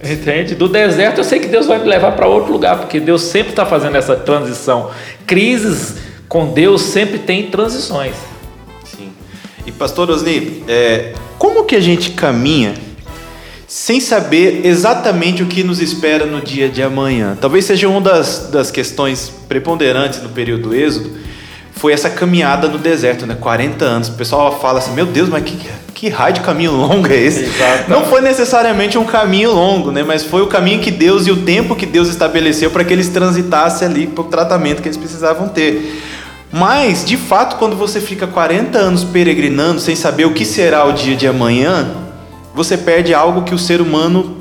Entende? 0.02 0.54
Do 0.54 0.68
deserto 0.68 1.18
eu 1.18 1.24
sei 1.24 1.40
que 1.40 1.48
Deus 1.48 1.66
vai 1.66 1.78
me 1.78 1.88
levar 1.88 2.12
para 2.12 2.28
outro 2.28 2.52
lugar, 2.52 2.78
porque 2.78 3.00
Deus 3.00 3.22
sempre 3.22 3.50
está 3.50 3.66
fazendo 3.66 3.96
essa 3.96 4.14
transição. 4.14 4.90
Crises 5.26 5.96
com 6.28 6.52
Deus 6.52 6.82
sempre 6.82 7.18
tem 7.18 7.50
transições. 7.50 8.14
Sim. 8.84 9.10
E 9.66 9.72
pastor 9.72 10.10
Osni, 10.10 10.62
é, 10.68 11.14
como 11.38 11.64
que 11.64 11.74
a 11.74 11.80
gente 11.80 12.10
caminha 12.10 12.74
sem 13.68 14.00
saber 14.00 14.62
exatamente 14.64 15.42
o 15.42 15.46
que 15.46 15.62
nos 15.62 15.78
espera 15.78 16.24
no 16.24 16.40
dia 16.40 16.70
de 16.70 16.82
amanhã. 16.82 17.36
Talvez 17.38 17.66
seja 17.66 17.86
uma 17.86 18.00
das, 18.00 18.48
das 18.50 18.70
questões 18.70 19.30
preponderantes 19.46 20.22
no 20.22 20.30
período 20.30 20.70
do 20.70 20.74
Êxodo, 20.74 21.10
foi 21.72 21.92
essa 21.92 22.08
caminhada 22.08 22.66
no 22.66 22.78
deserto, 22.78 23.26
né? 23.26 23.36
40 23.38 23.84
anos. 23.84 24.08
O 24.08 24.14
pessoal 24.14 24.58
fala 24.58 24.78
assim, 24.78 24.92
meu 24.92 25.04
Deus, 25.04 25.28
mas 25.28 25.44
que, 25.44 25.68
que 25.94 26.08
raio 26.08 26.32
de 26.32 26.40
caminho 26.40 26.72
longo 26.72 27.06
é 27.08 27.16
esse? 27.16 27.44
Exato. 27.44 27.90
Não 27.90 28.06
foi 28.06 28.22
necessariamente 28.22 28.96
um 28.96 29.04
caminho 29.04 29.52
longo, 29.52 29.92
né? 29.92 30.02
Mas 30.02 30.24
foi 30.24 30.40
o 30.40 30.46
caminho 30.46 30.80
que 30.80 30.90
Deus 30.90 31.26
e 31.26 31.30
o 31.30 31.42
tempo 31.42 31.76
que 31.76 31.86
Deus 31.86 32.08
estabeleceu 32.08 32.70
para 32.70 32.82
que 32.84 32.92
eles 32.92 33.10
transitassem 33.10 33.86
ali 33.86 34.06
para 34.06 34.22
o 34.22 34.28
tratamento 34.28 34.80
que 34.80 34.88
eles 34.88 34.96
precisavam 34.96 35.46
ter. 35.46 36.02
Mas, 36.50 37.04
de 37.04 37.18
fato, 37.18 37.56
quando 37.56 37.76
você 37.76 38.00
fica 38.00 38.26
40 38.26 38.78
anos 38.78 39.04
peregrinando 39.04 39.78
sem 39.78 39.94
saber 39.94 40.24
o 40.24 40.32
que 40.32 40.46
será 40.46 40.86
o 40.86 40.92
dia 40.92 41.14
de 41.14 41.28
amanhã, 41.28 42.07
você 42.58 42.76
perde 42.76 43.14
algo 43.14 43.42
que 43.42 43.54
o 43.54 43.58
ser 43.58 43.80
humano 43.80 44.36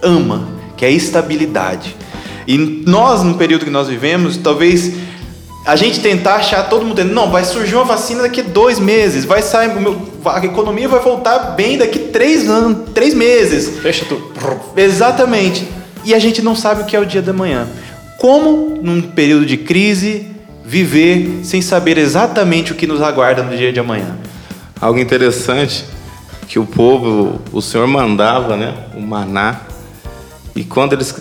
ama, 0.00 0.48
que 0.78 0.84
é 0.86 0.88
a 0.88 0.90
estabilidade. 0.90 1.94
E 2.46 2.56
nós, 2.56 3.22
no 3.22 3.34
período 3.34 3.66
que 3.66 3.70
nós 3.70 3.86
vivemos, 3.86 4.38
talvez 4.38 4.94
a 5.66 5.76
gente 5.76 6.00
tentar 6.00 6.36
achar 6.36 6.70
todo 6.70 6.86
mundo 6.86 6.96
dizendo, 6.96 7.12
não, 7.14 7.30
vai 7.30 7.44
surgir 7.44 7.74
uma 7.74 7.84
vacina 7.84 8.22
daqui 8.22 8.40
a 8.40 8.44
dois 8.44 8.78
meses, 8.78 9.26
vai 9.26 9.42
sair, 9.42 9.72
a 10.24 10.42
economia 10.46 10.88
vai 10.88 11.00
voltar 11.00 11.54
bem 11.54 11.76
daqui 11.76 12.06
a 12.08 12.10
três 12.10 12.48
anos, 12.48 12.88
três 12.94 13.12
meses. 13.12 13.78
Fecha 13.80 14.06
tudo. 14.06 14.32
Exatamente. 14.74 15.68
E 16.02 16.14
a 16.14 16.18
gente 16.18 16.40
não 16.40 16.56
sabe 16.56 16.80
o 16.80 16.86
que 16.86 16.96
é 16.96 16.98
o 16.98 17.04
dia 17.04 17.20
da 17.20 17.34
manhã. 17.34 17.68
Como, 18.18 18.80
num 18.82 19.02
período 19.02 19.44
de 19.44 19.58
crise, 19.58 20.28
viver 20.64 21.40
sem 21.42 21.60
saber 21.60 21.98
exatamente 21.98 22.72
o 22.72 22.74
que 22.74 22.86
nos 22.86 23.02
aguarda 23.02 23.42
no 23.42 23.54
dia 23.54 23.70
de 23.70 23.80
amanhã? 23.80 24.16
Algo 24.80 24.98
interessante 24.98 25.84
que 26.50 26.58
o 26.58 26.66
povo, 26.66 27.40
o 27.52 27.62
Senhor 27.62 27.86
mandava, 27.86 28.56
né, 28.56 28.74
o 28.96 29.00
maná, 29.00 29.60
e 30.52 30.64
quando 30.64 30.94
eles 30.94 31.14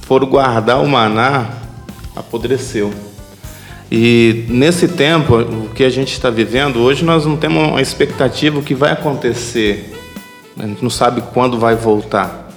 foram 0.00 0.26
guardar 0.26 0.82
o 0.82 0.88
maná, 0.88 1.50
apodreceu. 2.16 2.90
E 3.90 4.46
nesse 4.48 4.88
tempo, 4.88 5.36
o 5.36 5.68
que 5.74 5.84
a 5.84 5.90
gente 5.90 6.14
está 6.14 6.30
vivendo, 6.30 6.80
hoje 6.80 7.04
nós 7.04 7.26
não 7.26 7.36
temos 7.36 7.68
uma 7.68 7.82
expectativa 7.82 8.58
do 8.58 8.64
que 8.64 8.74
vai 8.74 8.92
acontecer, 8.92 9.92
a 10.58 10.66
gente 10.66 10.82
não 10.82 10.88
sabe 10.88 11.20
quando 11.34 11.58
vai 11.58 11.74
voltar. 11.74 12.50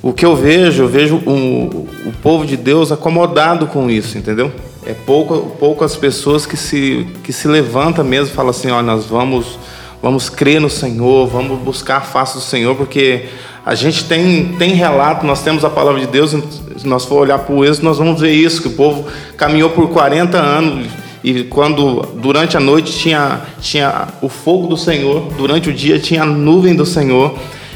O 0.00 0.14
que 0.14 0.24
eu 0.24 0.34
vejo, 0.34 0.84
eu 0.84 0.88
vejo 0.88 1.16
o, 1.16 1.86
o 2.06 2.12
povo 2.22 2.46
de 2.46 2.56
Deus 2.56 2.90
acomodado 2.90 3.66
com 3.66 3.90
isso, 3.90 4.16
entendeu? 4.16 4.50
É 4.86 4.94
pouco, 4.94 5.54
poucas 5.58 5.96
pessoas 5.96 6.46
que 6.46 6.56
se, 6.56 7.06
que 7.22 7.30
se 7.30 7.46
levantam 7.46 8.02
mesmo 8.02 8.32
e 8.32 8.34
falam 8.34 8.50
assim: 8.52 8.70
ó, 8.70 8.80
nós 8.80 9.04
vamos 9.04 9.58
Vamos 10.02 10.28
crer 10.28 10.60
no 10.60 10.70
Senhor, 10.70 11.26
vamos 11.26 11.58
buscar 11.60 11.98
a 11.98 12.00
face 12.00 12.34
do 12.34 12.40
Senhor, 12.40 12.74
porque 12.76 13.26
A 13.66 13.74
gente 13.74 14.04
tem, 14.04 14.54
tem 14.56 14.74
relato, 14.74 15.26
nós 15.26 15.42
temos 15.42 15.64
a 15.64 15.68
palavra 15.68 16.00
de 16.00 16.06
Deus, 16.06 16.30
se 16.30 16.86
nós 16.86 17.04
for 17.04 17.16
olhar 17.16 17.40
para 17.40 17.52
o 17.52 17.64
êxodo, 17.64 17.84
nós 17.84 17.98
vamos 17.98 18.20
ver 18.20 18.30
isso, 18.30 18.62
que 18.62 18.68
o 18.68 18.74
povo 18.74 19.06
caminhou 19.36 19.70
por 19.70 19.88
40 19.88 20.38
anos 20.38 20.86
e 21.24 21.42
quando 21.42 22.02
durante 22.14 22.56
a 22.56 22.60
noite 22.60 22.96
tinha, 22.96 23.40
tinha 23.60 24.06
o 24.22 24.28
fogo 24.28 24.68
do 24.68 24.76
Senhor, 24.76 25.32
durante 25.36 25.68
o 25.68 25.72
dia 25.72 25.98
tinha 25.98 26.22
a 26.22 26.24
nuvem 26.24 26.76
do 26.76 26.86
Senhor. 26.86 27.34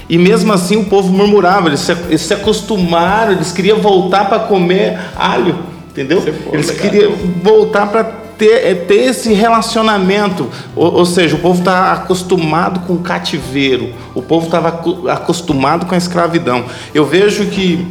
E 0.09 0.17
mesmo 0.17 0.53
assim 0.53 0.77
o 0.77 0.85
povo 0.85 1.13
murmurava, 1.13 1.67
eles 1.67 1.81
se, 1.81 1.91
eles 2.09 2.21
se 2.21 2.35
acostumaram, 2.35 3.33
eles 3.33 3.51
queriam 3.51 3.79
voltar 3.79 4.29
para 4.29 4.39
comer 4.39 4.97
alho, 5.17 5.59
entendeu? 5.91 6.23
Eles 6.53 6.71
queriam 6.71 7.13
voltar 7.43 7.87
para 7.89 8.05
ter, 8.41 8.67
é, 8.67 8.75
ter 8.75 9.11
esse 9.11 9.35
relacionamento. 9.35 10.49
Ou, 10.75 10.95
ou 10.95 11.07
seja, 11.07 11.37
o 11.37 11.39
povo 11.39 11.59
está 11.59 11.93
acostumado 11.93 12.81
com 12.81 12.95
o 12.95 13.01
cativeiro, 13.01 13.93
o 14.15 14.23
povo 14.23 14.47
estava 14.47 14.83
acostumado 15.13 15.85
com 15.85 15.95
a 15.95 15.99
escravidão. 15.99 16.65
Eu 16.95 17.05
vejo 17.05 17.47
que 17.47 17.87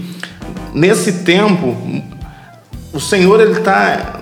nesse 0.73 1.23
tempo, 1.23 1.77
o 2.91 2.99
Senhor 2.99 3.39
ele 3.39 3.59
está. 3.59 4.21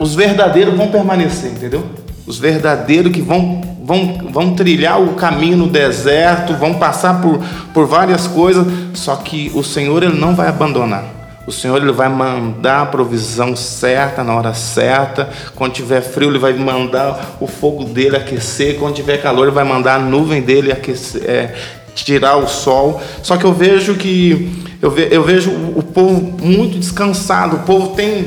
Os 0.00 0.14
verdadeiros 0.14 0.74
vão 0.74 0.88
permanecer, 0.88 1.52
entendeu? 1.52 1.86
Os 2.26 2.38
verdadeiros 2.38 3.12
que 3.12 3.20
vão, 3.20 3.60
vão, 3.84 4.30
vão 4.32 4.54
trilhar 4.54 5.00
o 5.00 5.14
caminho 5.14 5.58
no 5.58 5.66
deserto, 5.68 6.54
vão 6.54 6.74
passar 6.74 7.20
por, 7.20 7.38
por 7.74 7.86
várias 7.86 8.26
coisas, 8.26 8.66
só 8.94 9.16
que 9.16 9.52
o 9.54 9.62
Senhor 9.62 10.02
ele 10.02 10.18
não 10.18 10.34
vai 10.34 10.48
abandonar. 10.48 11.19
O 11.50 11.52
Senhor 11.52 11.82
ele 11.82 11.90
vai 11.90 12.08
mandar 12.08 12.82
a 12.82 12.86
provisão 12.86 13.56
certa 13.56 14.22
na 14.22 14.32
hora 14.36 14.54
certa. 14.54 15.28
Quando 15.56 15.72
tiver 15.72 16.00
frio, 16.00 16.30
ele 16.30 16.38
vai 16.38 16.52
mandar 16.52 17.38
o 17.40 17.48
fogo 17.48 17.82
dele 17.82 18.14
aquecer. 18.14 18.76
Quando 18.78 18.94
tiver 18.94 19.20
calor, 19.20 19.48
ele 19.48 19.50
vai 19.50 19.64
mandar 19.64 19.96
a 19.96 19.98
nuvem 19.98 20.40
dele 20.40 20.70
aquecer, 20.70 21.28
é, 21.28 21.56
tirar 21.92 22.36
o 22.36 22.46
sol. 22.46 23.02
Só 23.20 23.36
que 23.36 23.44
eu 23.44 23.52
vejo 23.52 23.96
que 23.96 24.48
eu, 24.80 24.92
ve, 24.92 25.08
eu 25.10 25.24
vejo 25.24 25.50
o 25.50 25.82
povo 25.82 26.36
muito 26.40 26.78
descansado. 26.78 27.56
O 27.56 27.60
povo 27.64 27.96
tem 27.96 28.26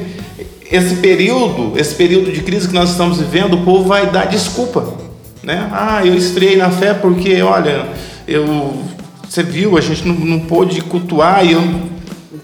esse 0.69 0.97
período, 0.97 1.79
esse 1.79 1.95
período 1.95 2.29
de 2.29 2.41
crise 2.41 2.67
que 2.67 2.73
nós 2.73 2.89
estamos 2.89 3.19
vivendo. 3.19 3.53
O 3.53 3.63
povo 3.63 3.87
vai 3.87 4.05
dar 4.07 4.25
desculpa, 4.25 4.95
né? 5.41 5.69
Ah, 5.71 6.05
eu 6.05 6.13
esfriei 6.13 6.57
na 6.57 6.69
fé 6.69 6.93
porque, 6.93 7.41
olha, 7.41 7.87
eu 8.27 8.83
você 9.29 9.41
viu, 9.41 9.77
a 9.77 9.81
gente 9.81 10.05
não, 10.05 10.13
não 10.13 10.41
pôde 10.41 10.81
cultuar 10.81 11.43
e 11.45 11.53
eu 11.53 11.92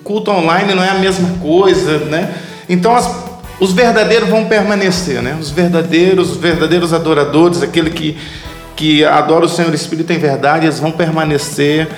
culto 0.09 0.31
online 0.31 0.73
não 0.73 0.83
é 0.83 0.89
a 0.89 0.95
mesma 0.95 1.37
coisa, 1.39 1.99
né? 1.99 2.33
Então 2.67 2.95
as, 2.95 3.07
os 3.59 3.73
verdadeiros 3.73 4.27
vão 4.27 4.45
permanecer, 4.45 5.21
né? 5.21 5.37
Os 5.39 5.51
verdadeiros, 5.51 6.31
os 6.31 6.37
verdadeiros 6.37 6.93
adoradores, 6.93 7.61
aquele 7.61 7.91
que 7.91 8.17
que 8.75 9.05
adora 9.05 9.45
o 9.45 9.49
Senhor 9.49 9.71
Espírito 9.71 10.11
em 10.11 10.17
verdade, 10.17 10.65
eles 10.65 10.79
vão 10.79 10.91
permanecer 10.91 11.89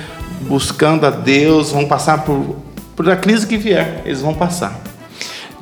buscando 0.42 1.06
a 1.06 1.10
Deus, 1.10 1.72
vão 1.72 1.86
passar 1.86 2.26
por 2.26 2.58
por 2.98 3.10
a 3.10 3.16
crise 3.16 3.48
que 3.48 3.56
vier, 3.56 4.02
eles 4.04 4.20
vão 4.20 4.34
passar. 4.34 4.78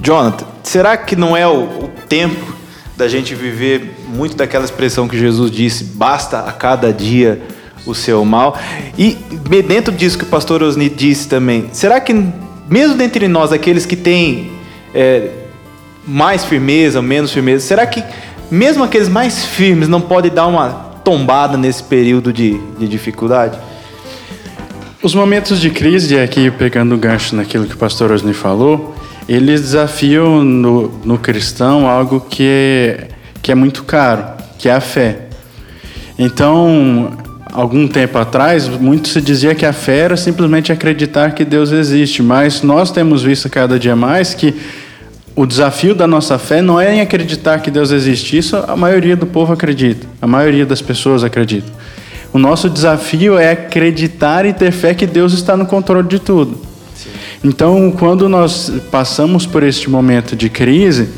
Jonathan, 0.01 0.47
será 0.63 0.97
que 0.97 1.15
não 1.15 1.37
é 1.37 1.45
o, 1.45 1.83
o 1.83 1.89
tempo 2.07 2.55
da 2.97 3.07
gente 3.07 3.35
viver 3.35 3.95
muito 4.07 4.35
daquela 4.35 4.65
expressão 4.65 5.07
que 5.07 5.19
Jesus 5.19 5.51
disse, 5.51 5.83
basta 5.83 6.39
a 6.39 6.51
cada 6.51 6.91
dia 6.91 7.39
o 7.85 7.93
seu 7.93 8.23
mal. 8.25 8.57
E 8.97 9.17
dentro 9.67 9.93
disso 9.93 10.17
que 10.17 10.23
o 10.23 10.27
pastor 10.27 10.63
Osni 10.63 10.89
disse 10.89 11.27
também, 11.27 11.69
será 11.71 11.99
que 11.99 12.13
mesmo 12.69 12.95
dentre 12.95 13.27
nós, 13.27 13.51
aqueles 13.51 13.85
que 13.85 13.95
têm 13.95 14.51
é, 14.93 15.29
mais 16.07 16.45
firmeza, 16.45 17.01
menos 17.01 17.31
firmeza, 17.31 17.65
será 17.65 17.85
que 17.85 18.03
mesmo 18.51 18.83
aqueles 18.83 19.09
mais 19.09 19.45
firmes 19.45 19.87
não 19.87 19.99
podem 19.99 20.31
dar 20.31 20.47
uma 20.47 20.69
tombada 21.03 21.57
nesse 21.57 21.83
período 21.83 22.31
de, 22.31 22.59
de 22.77 22.87
dificuldade? 22.87 23.57
Os 25.01 25.15
momentos 25.15 25.59
de 25.59 25.69
crise, 25.69 26.19
aqui 26.19 26.51
pegando 26.51 26.93
o 26.93 26.97
gancho 26.97 27.35
naquilo 27.35 27.65
que 27.65 27.73
o 27.73 27.77
pastor 27.77 28.11
Osni 28.11 28.33
falou, 28.33 28.93
eles 29.27 29.61
desafiam 29.61 30.43
no, 30.43 30.89
no 31.03 31.17
cristão 31.17 31.87
algo 31.87 32.19
que 32.19 32.43
é, 32.43 33.07
que 33.41 33.51
é 33.51 33.55
muito 33.55 33.83
caro, 33.83 34.25
que 34.57 34.67
é 34.67 34.73
a 34.73 34.81
fé. 34.81 35.27
Então, 36.17 37.11
algum 37.51 37.87
tempo 37.87 38.17
atrás, 38.17 38.67
muito 38.67 39.09
se 39.09 39.21
dizia 39.21 39.55
que 39.55 39.65
a 39.65 39.73
fé 39.73 39.99
era 39.99 40.17
simplesmente 40.17 40.71
acreditar 40.71 41.33
que 41.33 41.43
Deus 41.43 41.71
existe, 41.71 42.21
mas 42.21 42.61
nós 42.61 42.91
temos 42.91 43.23
visto 43.23 43.49
cada 43.49 43.79
dia 43.79 43.95
mais 43.95 44.33
que 44.33 44.55
o 45.35 45.45
desafio 45.45 45.95
da 45.95 46.05
nossa 46.05 46.37
fé 46.37 46.61
não 46.61 46.79
é 46.79 46.95
em 46.95 47.01
acreditar 47.01 47.59
que 47.59 47.71
Deus 47.71 47.91
existe, 47.91 48.37
isso 48.37 48.57
a 48.67 48.75
maioria 48.75 49.15
do 49.15 49.25
povo 49.25 49.53
acredita, 49.53 50.05
a 50.21 50.27
maioria 50.27 50.65
das 50.65 50.81
pessoas 50.81 51.23
acredita. 51.23 51.71
O 52.31 52.37
nosso 52.37 52.69
desafio 52.69 53.37
é 53.37 53.51
acreditar 53.51 54.45
e 54.45 54.53
ter 54.53 54.71
fé 54.71 54.93
que 54.93 55.07
Deus 55.07 55.33
está 55.33 55.57
no 55.57 55.65
controle 55.65 56.07
de 56.07 56.19
tudo. 56.19 56.59
Sim. 56.93 57.09
Então, 57.43 57.91
quando 57.97 58.29
nós 58.29 58.71
passamos 58.91 59.47
por 59.47 59.63
este 59.63 59.89
momento 59.89 60.35
de 60.35 60.49
crise, 60.49 61.09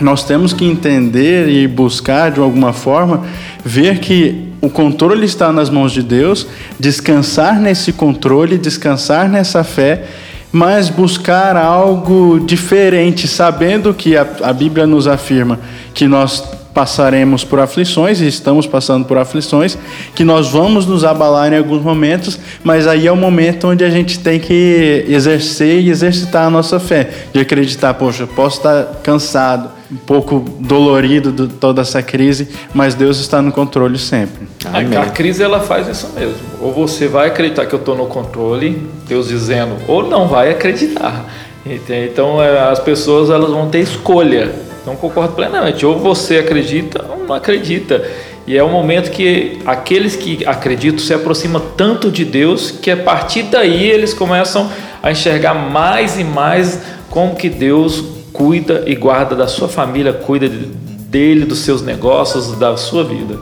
nós 0.00 0.22
temos 0.22 0.52
que 0.52 0.64
entender 0.64 1.48
e 1.48 1.66
buscar 1.66 2.30
de 2.30 2.38
alguma 2.38 2.72
forma 2.72 3.24
ver 3.64 3.98
que 3.98 4.45
o 4.66 4.70
controle 4.70 5.24
está 5.24 5.52
nas 5.52 5.70
mãos 5.70 5.92
de 5.92 6.02
Deus, 6.02 6.44
descansar 6.78 7.60
nesse 7.60 7.92
controle, 7.92 8.58
descansar 8.58 9.28
nessa 9.28 9.62
fé, 9.62 10.06
mas 10.50 10.88
buscar 10.88 11.56
algo 11.56 12.40
diferente, 12.40 13.28
sabendo 13.28 13.94
que 13.94 14.16
a, 14.16 14.26
a 14.42 14.52
Bíblia 14.52 14.84
nos 14.84 15.06
afirma 15.06 15.60
que 15.94 16.08
nós 16.08 16.42
passaremos 16.74 17.44
por 17.44 17.60
aflições 17.60 18.20
e 18.20 18.26
estamos 18.26 18.66
passando 18.66 19.04
por 19.04 19.16
aflições, 19.16 19.78
que 20.16 20.24
nós 20.24 20.50
vamos 20.50 20.84
nos 20.84 21.04
abalar 21.04 21.52
em 21.52 21.58
alguns 21.58 21.82
momentos, 21.82 22.36
mas 22.64 22.88
aí 22.88 23.06
é 23.06 23.12
o 23.12 23.16
momento 23.16 23.68
onde 23.68 23.84
a 23.84 23.88
gente 23.88 24.18
tem 24.18 24.40
que 24.40 25.04
exercer 25.06 25.80
e 25.80 25.90
exercitar 25.90 26.48
a 26.48 26.50
nossa 26.50 26.80
fé, 26.80 27.08
de 27.32 27.38
acreditar, 27.38 27.94
poxa, 27.94 28.26
posso 28.26 28.56
estar 28.56 29.00
cansado, 29.04 29.75
um 29.90 29.96
pouco 29.96 30.44
dolorido 30.60 31.30
de 31.30 31.54
toda 31.54 31.82
essa 31.82 32.02
crise, 32.02 32.48
mas 32.74 32.94
Deus 32.94 33.18
está 33.18 33.40
no 33.40 33.52
controle 33.52 33.98
sempre. 33.98 34.46
Amém. 34.64 34.98
A 34.98 35.06
crise 35.06 35.42
ela 35.42 35.60
faz 35.60 35.88
isso 35.88 36.10
mesmo. 36.14 36.36
Ou 36.60 36.72
você 36.72 37.06
vai 37.06 37.28
acreditar 37.28 37.66
que 37.66 37.74
eu 37.74 37.78
estou 37.78 37.96
no 37.96 38.06
controle, 38.06 38.88
Deus 39.06 39.28
dizendo, 39.28 39.76
ou 39.86 40.08
não 40.08 40.26
vai 40.28 40.50
acreditar. 40.50 41.26
Então 41.66 42.42
é, 42.42 42.70
as 42.70 42.78
pessoas 42.78 43.28
elas 43.28 43.50
vão 43.50 43.68
ter 43.68 43.80
escolha 43.80 44.66
então 44.86 44.94
concordo 44.94 45.34
plenamente. 45.34 45.84
Ou 45.84 45.98
você 45.98 46.38
acredita 46.38 47.04
ou 47.10 47.26
não 47.26 47.34
acredita. 47.34 48.08
E 48.46 48.56
é 48.56 48.62
um 48.62 48.70
momento 48.70 49.10
que 49.10 49.58
aqueles 49.66 50.14
que 50.14 50.46
acreditam 50.46 51.00
se 51.00 51.12
aproximam 51.12 51.60
tanto 51.76 52.08
de 52.08 52.24
Deus 52.24 52.70
que 52.70 52.92
a 52.92 52.96
partir 52.96 53.42
daí 53.42 53.84
eles 53.84 54.14
começam 54.14 54.70
a 55.02 55.10
enxergar 55.10 55.54
mais 55.54 56.16
e 56.16 56.22
mais 56.22 56.80
como 57.10 57.34
que 57.34 57.50
Deus 57.50 58.04
cuida 58.36 58.84
e 58.86 58.94
guarda 58.94 59.34
da 59.34 59.48
sua 59.48 59.66
família, 59.66 60.12
cuida 60.12 60.46
dele, 60.48 61.46
dos 61.46 61.60
seus 61.60 61.80
negócios, 61.80 62.52
da 62.58 62.76
sua 62.76 63.02
vida. 63.02 63.38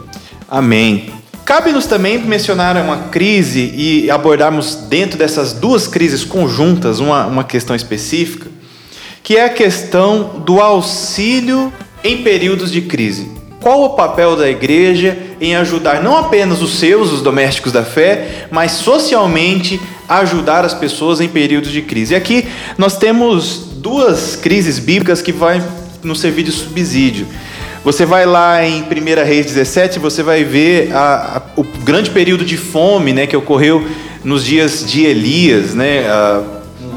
Amém. 0.49 1.13
Cabe-nos 1.43 1.85
também 1.85 2.17
mencionar 2.17 2.77
uma 2.77 3.09
crise 3.09 3.73
e 3.75 4.09
abordarmos 4.09 4.75
dentro 4.89 5.19
dessas 5.19 5.51
duas 5.53 5.85
crises 5.85 6.23
conjuntas 6.23 6.99
uma, 6.99 7.27
uma 7.27 7.43
questão 7.43 7.75
específica 7.75 8.55
que 9.21 9.37
é 9.37 9.45
a 9.45 9.49
questão 9.49 10.43
do 10.45 10.61
auxílio 10.61 11.73
em 12.03 12.21
períodos 12.21 12.71
de 12.71 12.81
crise. 12.81 13.27
Qual 13.59 13.83
o 13.83 13.89
papel 13.95 14.35
da 14.35 14.47
igreja 14.47 15.17
em 15.41 15.55
ajudar 15.55 16.03
não 16.03 16.15
apenas 16.15 16.61
os 16.61 16.75
seus, 16.75 17.11
os 17.11 17.23
domésticos 17.23 17.71
da 17.71 17.83
fé, 17.83 18.47
mas 18.51 18.73
socialmente 18.73 19.81
ajudar 20.07 20.63
as 20.63 20.75
pessoas 20.75 21.19
em 21.19 21.27
períodos 21.27 21.71
de 21.71 21.81
crise? 21.81 22.13
E 22.13 22.15
aqui 22.15 22.47
nós 22.77 22.99
temos 22.99 23.74
duas 23.85 24.35
crises 24.35 24.79
bíblicas 24.79 25.21
que 25.21 25.31
vai 25.31 25.63
nos 26.01 26.19
servir 26.19 26.41
de 26.41 26.51
subsídio. 26.51 27.27
Você 27.83 28.03
vai 28.03 28.25
lá 28.25 28.65
em 28.65 28.81
1 28.81 28.85
Reis 29.23 29.45
17, 29.45 29.99
você 29.99 30.23
vai 30.23 30.43
ver 30.43 30.91
a, 30.91 31.37
a, 31.37 31.41
o 31.55 31.63
grande 31.63 32.09
período 32.09 32.43
de 32.43 32.57
fome 32.57 33.13
né, 33.13 33.27
que 33.27 33.37
ocorreu 33.37 33.87
nos 34.23 34.43
dias 34.43 34.83
de 34.83 35.05
Elias, 35.05 35.75
né, 35.75 36.09
a, 36.09 36.41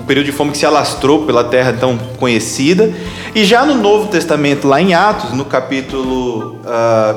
período 0.07 0.25
de 0.25 0.33
fome 0.33 0.51
que 0.51 0.57
se 0.57 0.65
alastrou 0.65 1.27
pela 1.27 1.45
terra 1.45 1.75
tão 1.79 1.99
conhecida. 2.17 2.91
E 3.35 3.45
já 3.45 3.67
no 3.67 3.75
Novo 3.75 4.09
Testamento, 4.09 4.67
lá 4.67 4.81
em 4.81 4.95
Atos, 4.95 5.35
no 5.35 5.45
capítulo 5.45 6.55
uh, 6.55 6.69
ah, 6.69 7.17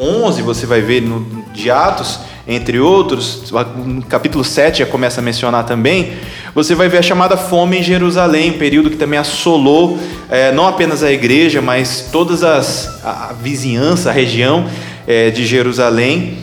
11, 0.00 0.42
você 0.42 0.66
vai 0.66 0.80
ver 0.80 1.00
no, 1.00 1.41
de 1.52 1.70
Atos, 1.70 2.20
entre 2.46 2.80
outros, 2.80 3.52
no 3.84 4.02
capítulo 4.02 4.42
7 4.42 4.80
já 4.80 4.86
começa 4.86 5.20
a 5.20 5.22
mencionar 5.22 5.64
também, 5.64 6.12
você 6.54 6.74
vai 6.74 6.88
ver 6.88 6.98
a 6.98 7.02
chamada 7.02 7.36
fome 7.36 7.78
em 7.78 7.82
Jerusalém, 7.82 8.52
período 8.52 8.90
que 8.90 8.96
também 8.96 9.18
assolou 9.18 9.98
eh, 10.30 10.50
não 10.52 10.66
apenas 10.66 11.02
a 11.02 11.12
igreja, 11.12 11.62
mas 11.62 12.08
todas 12.10 12.42
as 12.42 13.04
a, 13.04 13.30
a 13.30 13.32
vizinhança, 13.32 14.10
a 14.10 14.12
região 14.12 14.66
eh, 15.06 15.30
de 15.30 15.46
Jerusalém, 15.46 16.36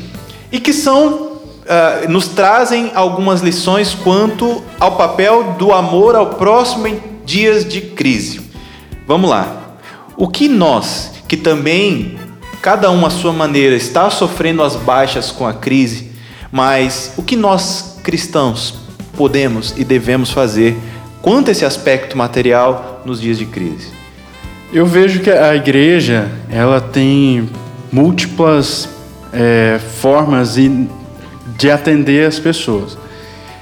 e 0.52 0.60
que 0.60 0.74
são 0.74 1.30
uh, 1.70 2.10
nos 2.10 2.28
trazem 2.28 2.92
algumas 2.96 3.42
lições 3.42 3.94
quanto 3.94 4.64
ao 4.80 4.94
papel 4.96 5.56
do 5.60 5.72
amor 5.72 6.16
ao 6.16 6.32
próximo 6.32 6.88
em 6.88 7.00
dias 7.26 7.64
de 7.64 7.82
crise. 7.82 8.42
Vamos 9.06 9.30
lá. 9.30 9.78
O 10.18 10.28
que 10.28 10.48
nós, 10.48 11.12
que 11.28 11.38
também, 11.38 12.18
cada 12.62 12.92
um 12.92 13.06
à 13.06 13.10
sua 13.10 13.32
maneira, 13.32 13.76
está 13.76 14.10
sofrendo 14.10 14.62
as 14.64 14.76
baixas 14.76 15.32
com 15.32 15.46
a 15.48 15.54
crise, 15.54 16.12
mas 16.52 17.14
o 17.18 17.24
que 17.24 17.36
nós 17.36 18.00
cristãos 18.04 18.76
podemos 19.16 19.74
e 19.78 19.84
devemos 19.84 20.32
fazer 20.32 20.78
quanto 21.22 21.50
a 21.50 21.52
esse 21.52 21.66
aspecto 21.66 22.18
material 22.18 23.02
nos 23.06 23.22
dias 23.22 23.38
de 23.38 23.46
crise? 23.46 23.92
Eu 24.72 24.86
vejo 24.86 25.22
que 25.22 25.32
a 25.32 25.56
igreja 25.56 26.30
ela 26.50 26.80
tem 26.80 27.50
múltiplas 27.92 28.88
é, 29.34 29.80
formas 30.00 30.56
de 30.56 31.72
atender 31.72 32.28
as 32.28 32.40
pessoas. 32.40 32.98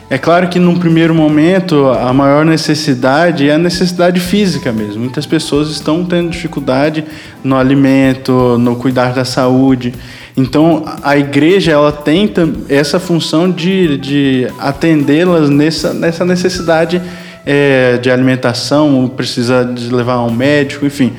É 0.10 0.18
claro 0.18 0.48
que 0.48 0.58
num 0.58 0.80
primeiro 0.80 1.14
momento 1.14 1.88
a 1.88 2.14
maior 2.14 2.46
necessidade 2.46 3.50
é 3.50 3.56
a 3.56 3.58
necessidade 3.58 4.22
física 4.22 4.72
mesmo. 4.72 5.02
Muitas 5.02 5.26
pessoas 5.26 5.70
estão 5.70 6.06
tendo 6.06 6.30
dificuldade 6.30 7.04
no 7.44 7.58
alimento, 7.58 8.58
no 8.58 8.78
cuidar 8.78 9.14
da 9.14 9.26
saúde. 9.26 9.94
Então 10.36 10.86
a 11.04 11.18
igreja 11.18 11.74
ela 11.74 11.92
tem 11.92 12.32
essa 12.70 13.02
função 13.02 13.52
de, 13.52 13.98
de 13.98 14.48
atendê-las 14.58 15.50
nessa, 15.50 15.94
nessa 15.94 16.24
necessidade 16.24 17.02
é, 17.46 17.98
de 17.98 18.10
alimentação, 18.10 19.12
precisa 19.14 19.66
de 19.66 19.94
levar 19.94 20.14
a 20.14 20.24
um 20.24 20.32
médico, 20.32 20.86
enfim. 20.86 21.12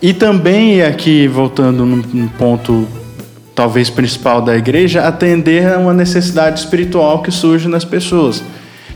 E 0.00 0.14
também 0.14 0.82
aqui 0.82 1.28
voltando 1.28 1.84
num 1.84 2.28
ponto 2.28 2.88
talvez 3.54 3.88
principal 3.88 4.42
da 4.42 4.56
igreja, 4.56 5.06
atender 5.06 5.72
a 5.72 5.78
uma 5.78 5.92
necessidade 5.92 6.58
espiritual 6.58 7.22
que 7.22 7.30
surge 7.30 7.68
nas 7.68 7.84
pessoas. 7.84 8.42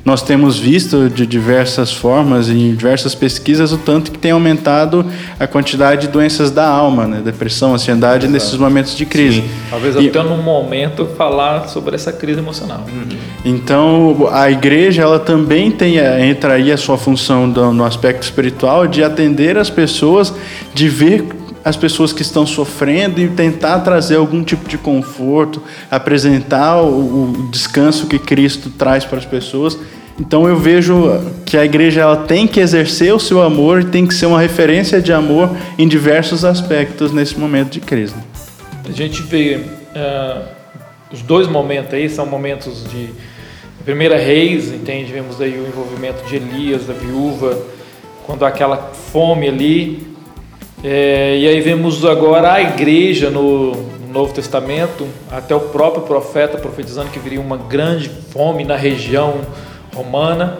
Nós 0.05 0.23
temos 0.23 0.59
visto 0.59 1.11
de 1.11 1.27
diversas 1.27 1.92
formas, 1.92 2.49
em 2.49 2.75
diversas 2.75 3.14
pesquisas, 3.14 3.73
o 3.73 3.77
tanto 3.77 4.11
que 4.11 4.18
tem 4.18 4.31
aumentado 4.31 5.05
a 5.38 5.47
quantidade 5.47 6.07
de 6.07 6.09
doenças 6.09 6.51
da 6.51 6.66
alma, 6.66 7.07
né? 7.07 7.21
depressão, 7.23 7.75
ansiedade, 7.75 8.25
Exato. 8.25 8.33
nesses 8.33 8.55
momentos 8.55 8.97
de 8.97 9.05
crise. 9.05 9.42
Sim. 9.42 9.51
Talvez 9.68 9.97
e, 9.97 10.09
até 10.09 10.23
num 10.23 10.42
momento 10.42 11.05
falar 11.16 11.68
sobre 11.68 11.94
essa 11.94 12.11
crise 12.11 12.38
emocional. 12.38 12.87
Uhum. 12.88 13.18
Então, 13.44 14.29
a 14.33 14.51
igreja 14.51 15.03
ela 15.03 15.18
também 15.18 15.71
tem, 15.71 15.99
entra 15.99 16.55
aí 16.55 16.73
a 16.73 16.79
sua 16.79 16.97
função 16.97 17.51
do, 17.51 17.71
no 17.73 17.85
aspecto 17.85 18.23
espiritual 18.23 18.87
de 18.87 19.05
atender 19.05 19.59
as 19.59 19.68
pessoas, 19.68 20.33
de 20.73 20.88
ver 20.88 21.25
as 21.64 21.77
pessoas 21.77 22.12
que 22.12 22.23
estão 22.23 22.47
sofrendo 22.47 23.21
e 23.21 23.29
tentar 23.29 23.81
trazer 23.81 24.16
algum 24.16 24.42
tipo 24.42 24.68
de 24.68 24.79
conforto, 24.79 25.62
apresentar 25.90 26.83
o, 26.83 27.25
o 27.25 27.49
descanso 27.51 28.07
que 28.07 28.18
Cristo 28.18 28.71
traz 28.71 29.05
para 29.05 29.18
as 29.18 29.25
pessoas. 29.25 29.79
Então 30.21 30.49
eu 30.49 30.57
vejo 30.57 31.21
que 31.47 31.57
a 31.57 31.64
igreja 31.64 32.01
ela 32.01 32.16
tem 32.16 32.47
que 32.47 32.59
exercer 32.59 33.14
o 33.14 33.21
seu 33.21 33.40
amor 33.40 33.83
e 33.83 33.85
tem 33.85 34.07
que 34.07 34.14
ser 34.14 34.27
uma 34.27 34.40
referência 34.40 35.01
de 35.01 35.12
amor 35.12 35.51
em 35.79 35.87
diversos 35.87 36.44
aspectos 36.44 37.12
nesse 37.12 37.38
momento 37.38 37.71
de 37.71 37.81
crise. 37.81 38.14
A 38.88 38.92
gente 38.92 39.23
vê 39.23 39.57
uh, 39.94 40.42
os 41.12 41.23
dois 41.23 41.47
momentos 41.47 41.94
aí 41.94 42.09
são 42.09 42.27
momentos 42.27 42.85
de 42.90 43.11
primeira 43.85 44.18
reis, 44.18 44.73
entende? 44.73 45.12
Vemos 45.12 45.40
aí 45.40 45.59
o 45.59 45.66
envolvimento 45.66 46.27
de 46.27 46.37
Elias, 46.37 46.87
da 46.87 46.94
viúva, 46.94 47.57
quando 48.27 48.44
há 48.44 48.49
aquela 48.49 48.77
fome 48.77 49.49
ali, 49.49 50.08
é, 50.83 51.37
e 51.37 51.49
aí 51.49 51.61
vemos 51.61 52.05
agora 52.05 52.53
a 52.53 52.62
igreja 52.62 53.31
no, 53.31 53.73
no 53.73 54.12
Novo 54.12 54.33
Testamento, 54.33 55.07
até 55.31 55.55
o 55.55 55.61
próprio 55.61 56.03
profeta 56.03 56.57
profetizando 56.57 57.11
que 57.11 57.19
viria 57.19 57.41
uma 57.41 57.57
grande 57.57 58.09
fome 58.09 58.64
na 58.64 58.77
região 58.77 59.41
romana. 59.95 60.59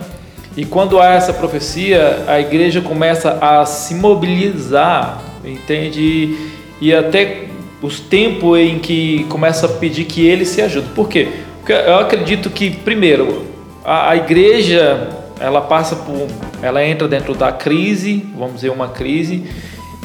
E 0.57 0.64
quando 0.64 0.98
há 0.98 1.11
essa 1.11 1.33
profecia, 1.33 2.24
a 2.26 2.40
igreja 2.40 2.81
começa 2.81 3.38
a 3.40 3.64
se 3.64 3.94
mobilizar, 3.94 5.22
entende? 5.44 6.37
E 6.81 6.92
até 6.92 7.44
os 7.81 8.00
tempos 8.00 8.59
em 8.59 8.81
que 8.81 9.24
começa 9.28 9.66
a 9.66 9.68
pedir 9.68 10.04
que 10.04 10.26
ele 10.26 10.44
se 10.44 10.61
ajude. 10.61 10.88
Por 10.96 11.09
quê? 11.09 11.28
Porque 11.59 11.72
eu 11.72 11.96
acredito 11.96 12.50
que, 12.50 12.70
primeiro, 12.70 13.46
a, 13.85 14.11
a 14.11 14.16
igreja 14.16 15.11
ela 15.38 15.61
passa 15.61 15.94
por. 15.94 16.26
ela 16.61 16.85
entra 16.85 17.07
dentro 17.07 17.35
da 17.35 17.52
crise, 17.52 18.26
vamos 18.37 18.57
dizer, 18.57 18.70
uma 18.70 18.88
crise 18.88 19.44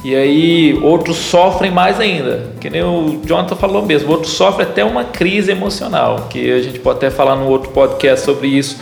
e 0.03 0.15
aí 0.15 0.79
outros 0.81 1.15
sofrem 1.15 1.71
mais 1.71 1.99
ainda, 1.99 2.51
que 2.59 2.69
nem 2.69 2.83
o 2.83 3.21
Jonathan 3.25 3.55
falou 3.55 3.85
mesmo, 3.85 4.11
outros 4.11 4.33
sofrem 4.33 4.67
até 4.67 4.83
uma 4.83 5.05
crise 5.05 5.51
emocional, 5.51 6.27
que 6.29 6.51
a 6.51 6.61
gente 6.61 6.79
pode 6.79 6.97
até 6.97 7.09
falar 7.09 7.37
no 7.37 7.47
outro 7.47 7.71
podcast 7.71 8.25
sobre 8.25 8.47
isso. 8.47 8.77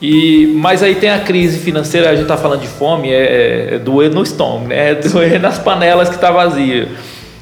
E, 0.00 0.52
mas 0.54 0.82
aí 0.82 0.94
tem 0.94 1.10
a 1.10 1.18
crise 1.18 1.58
financeira, 1.58 2.10
a 2.10 2.12
gente 2.12 2.22
está 2.22 2.36
falando 2.36 2.60
de 2.60 2.68
fome, 2.68 3.10
é, 3.10 3.14
é, 3.14 3.74
é, 3.74 3.78
doer 3.78 4.10
no 4.10 4.22
estômago, 4.22 4.68
né? 4.68 4.90
é 4.90 4.94
doer 4.94 5.40
nas 5.40 5.58
panelas 5.58 6.08
que 6.08 6.14
está 6.14 6.30
vazia. 6.30 6.88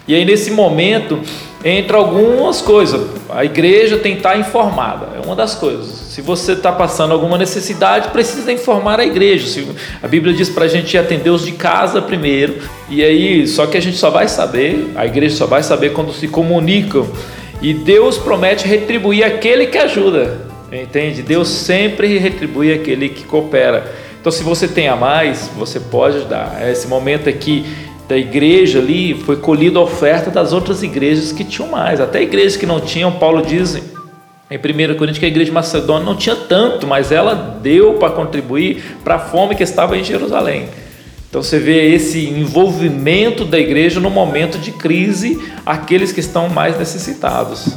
E 0.08 0.14
aí 0.14 0.24
nesse 0.24 0.50
momento 0.50 1.20
entra 1.64 1.96
algumas 1.96 2.60
coisas. 2.60 3.08
A 3.30 3.44
igreja 3.44 3.96
tem 3.96 4.12
que 4.12 4.18
estar 4.18 4.38
informada, 4.38 5.08
é 5.16 5.24
uma 5.24 5.34
das 5.34 5.54
coisas. 5.54 5.86
Se 5.86 6.20
você 6.20 6.52
está 6.52 6.70
passando 6.70 7.12
alguma 7.12 7.38
necessidade, 7.38 8.10
precisa 8.10 8.52
informar 8.52 9.00
a 9.00 9.04
igreja. 9.04 9.64
A 10.02 10.06
Bíblia 10.06 10.34
diz 10.34 10.50
para 10.50 10.66
a 10.66 10.68
gente 10.68 10.96
atender 10.98 11.30
os 11.30 11.44
de 11.44 11.52
casa 11.52 12.02
primeiro. 12.02 12.58
E 12.90 13.02
aí, 13.02 13.48
só 13.48 13.66
que 13.66 13.78
a 13.78 13.80
gente 13.80 13.96
só 13.96 14.10
vai 14.10 14.28
saber, 14.28 14.92
a 14.94 15.06
igreja 15.06 15.36
só 15.36 15.46
vai 15.46 15.62
saber 15.62 15.92
quando 15.92 16.12
se 16.12 16.28
comunicam. 16.28 17.08
E 17.62 17.72
Deus 17.72 18.18
promete 18.18 18.68
retribuir 18.68 19.24
aquele 19.24 19.66
que 19.66 19.78
ajuda. 19.78 20.46
Entende? 20.70 21.22
Deus 21.22 21.48
sempre 21.48 22.18
retribui 22.18 22.72
aquele 22.72 23.08
que 23.08 23.24
coopera. 23.24 23.90
Então, 24.20 24.32
se 24.32 24.42
você 24.42 24.66
tem 24.66 24.88
a 24.88 24.96
mais, 24.96 25.50
você 25.56 25.78
pode 25.78 26.16
ajudar. 26.16 26.58
Esse 26.68 26.86
momento 26.88 27.28
aqui 27.28 27.64
da 28.08 28.16
igreja 28.16 28.78
ali 28.78 29.14
foi 29.14 29.36
colhida 29.36 29.78
a 29.78 29.82
oferta 29.82 30.30
das 30.30 30.52
outras 30.52 30.82
igrejas 30.82 31.32
que 31.32 31.44
tinham 31.44 31.70
mais. 31.70 32.00
Até 32.00 32.22
igrejas 32.22 32.56
que 32.56 32.66
não 32.66 32.80
tinham, 32.80 33.12
Paulo 33.12 33.42
diz 33.42 33.76
em 34.50 34.56
1 34.56 34.94
Coríntios 34.96 35.18
que 35.18 35.24
a 35.24 35.28
igreja 35.28 35.46
de 35.46 35.54
Macedônia 35.54 36.04
não 36.04 36.14
tinha 36.14 36.36
tanto, 36.36 36.86
mas 36.86 37.10
ela 37.10 37.34
deu 37.34 37.94
para 37.94 38.10
contribuir 38.10 38.98
para 39.02 39.16
a 39.16 39.18
fome 39.18 39.54
que 39.54 39.62
estava 39.62 39.96
em 39.96 40.04
Jerusalém. 40.04 40.68
Então 41.28 41.42
você 41.42 41.58
vê 41.58 41.92
esse 41.92 42.26
envolvimento 42.28 43.44
da 43.44 43.58
igreja 43.58 43.98
no 43.98 44.10
momento 44.10 44.58
de 44.58 44.70
crise, 44.70 45.42
aqueles 45.66 46.12
que 46.12 46.20
estão 46.20 46.48
mais 46.48 46.78
necessitados. 46.78 47.76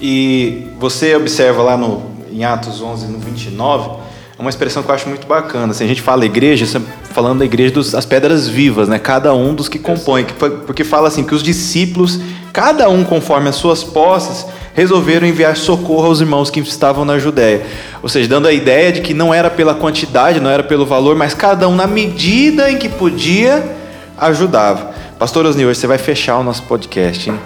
E 0.00 0.68
você 0.78 1.16
observa 1.16 1.62
lá 1.62 1.76
no, 1.76 2.02
em 2.30 2.44
Atos 2.44 2.80
11, 2.80 3.06
no 3.08 3.18
29, 3.18 3.98
uma 4.38 4.50
expressão 4.50 4.82
que 4.82 4.90
eu 4.90 4.94
acho 4.94 5.08
muito 5.08 5.26
bacana. 5.26 5.72
Assim, 5.72 5.84
a 5.84 5.88
gente 5.88 6.00
fala 6.00 6.24
igreja, 6.24 6.80
falando 7.12 7.40
da 7.40 7.44
igreja 7.44 7.74
das 7.74 8.06
pedras 8.06 8.46
vivas, 8.46 8.88
né? 8.88 8.98
Cada 8.98 9.34
um 9.34 9.52
dos 9.52 9.68
que 9.68 9.78
compõem, 9.78 10.24
porque 10.64 10.84
fala 10.84 11.08
assim 11.08 11.24
que 11.24 11.34
os 11.34 11.42
discípulos, 11.42 12.20
cada 12.52 12.88
um 12.88 13.02
conforme 13.02 13.48
as 13.48 13.56
suas 13.56 13.82
posses, 13.82 14.46
resolveram 14.74 15.26
enviar 15.26 15.56
socorro 15.56 16.06
aos 16.06 16.20
irmãos 16.20 16.50
que 16.50 16.60
estavam 16.60 17.04
na 17.04 17.18
Judéia. 17.18 17.66
Ou 18.00 18.08
seja, 18.08 18.28
dando 18.28 18.46
a 18.46 18.52
ideia 18.52 18.92
de 18.92 19.00
que 19.00 19.12
não 19.12 19.34
era 19.34 19.50
pela 19.50 19.74
quantidade, 19.74 20.38
não 20.38 20.50
era 20.50 20.62
pelo 20.62 20.86
valor, 20.86 21.16
mas 21.16 21.34
cada 21.34 21.68
um 21.68 21.74
na 21.74 21.88
medida 21.88 22.70
em 22.70 22.76
que 22.76 22.88
podia 22.88 23.76
ajudava. 24.16 24.92
Pastor 25.18 25.46
Osni, 25.46 25.66
hoje 25.66 25.80
você 25.80 25.88
vai 25.88 25.98
fechar 25.98 26.38
o 26.38 26.44
nosso 26.44 26.62
podcast, 26.62 27.28
hein? 27.28 27.36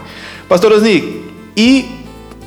Pastor 0.46 0.72
Osni, 0.72 1.22
e 1.56 1.88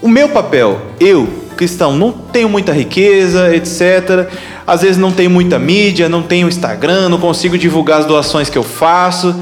o 0.04 0.08
meu 0.08 0.30
papel, 0.30 0.80
eu, 1.00 1.28
cristão, 1.56 1.96
não 1.96 2.12
tenho 2.12 2.48
muita 2.48 2.72
riqueza, 2.72 3.56
etc. 3.56 4.30
Às 4.68 4.82
vezes 4.82 4.98
não 4.98 5.12
tenho 5.12 5.30
muita 5.30 5.58
mídia, 5.58 6.08
não 6.08 6.22
tenho 6.22 6.48
Instagram, 6.48 7.10
não 7.10 7.20
consigo 7.20 7.58
divulgar 7.58 8.02
as 8.02 8.06
doações 8.06 8.50
que 8.50 8.58
eu 8.58 8.64
faço. 8.64 9.36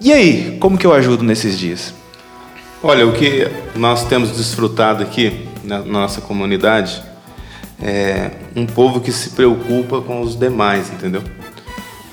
E 0.00 0.12
aí, 0.12 0.56
como 0.60 0.78
que 0.78 0.86
eu 0.86 0.92
ajudo 0.92 1.24
nesses 1.24 1.58
dias? 1.58 1.94
Olha, 2.82 3.06
o 3.06 3.12
que 3.12 3.48
nós 3.74 4.04
temos 4.04 4.36
desfrutado 4.36 5.02
aqui 5.02 5.46
na 5.64 5.80
nossa 5.80 6.20
comunidade 6.20 7.02
é 7.82 8.30
um 8.54 8.66
povo 8.66 9.00
que 9.00 9.10
se 9.10 9.30
preocupa 9.30 10.00
com 10.00 10.20
os 10.20 10.38
demais, 10.38 10.90
entendeu? 10.90 11.22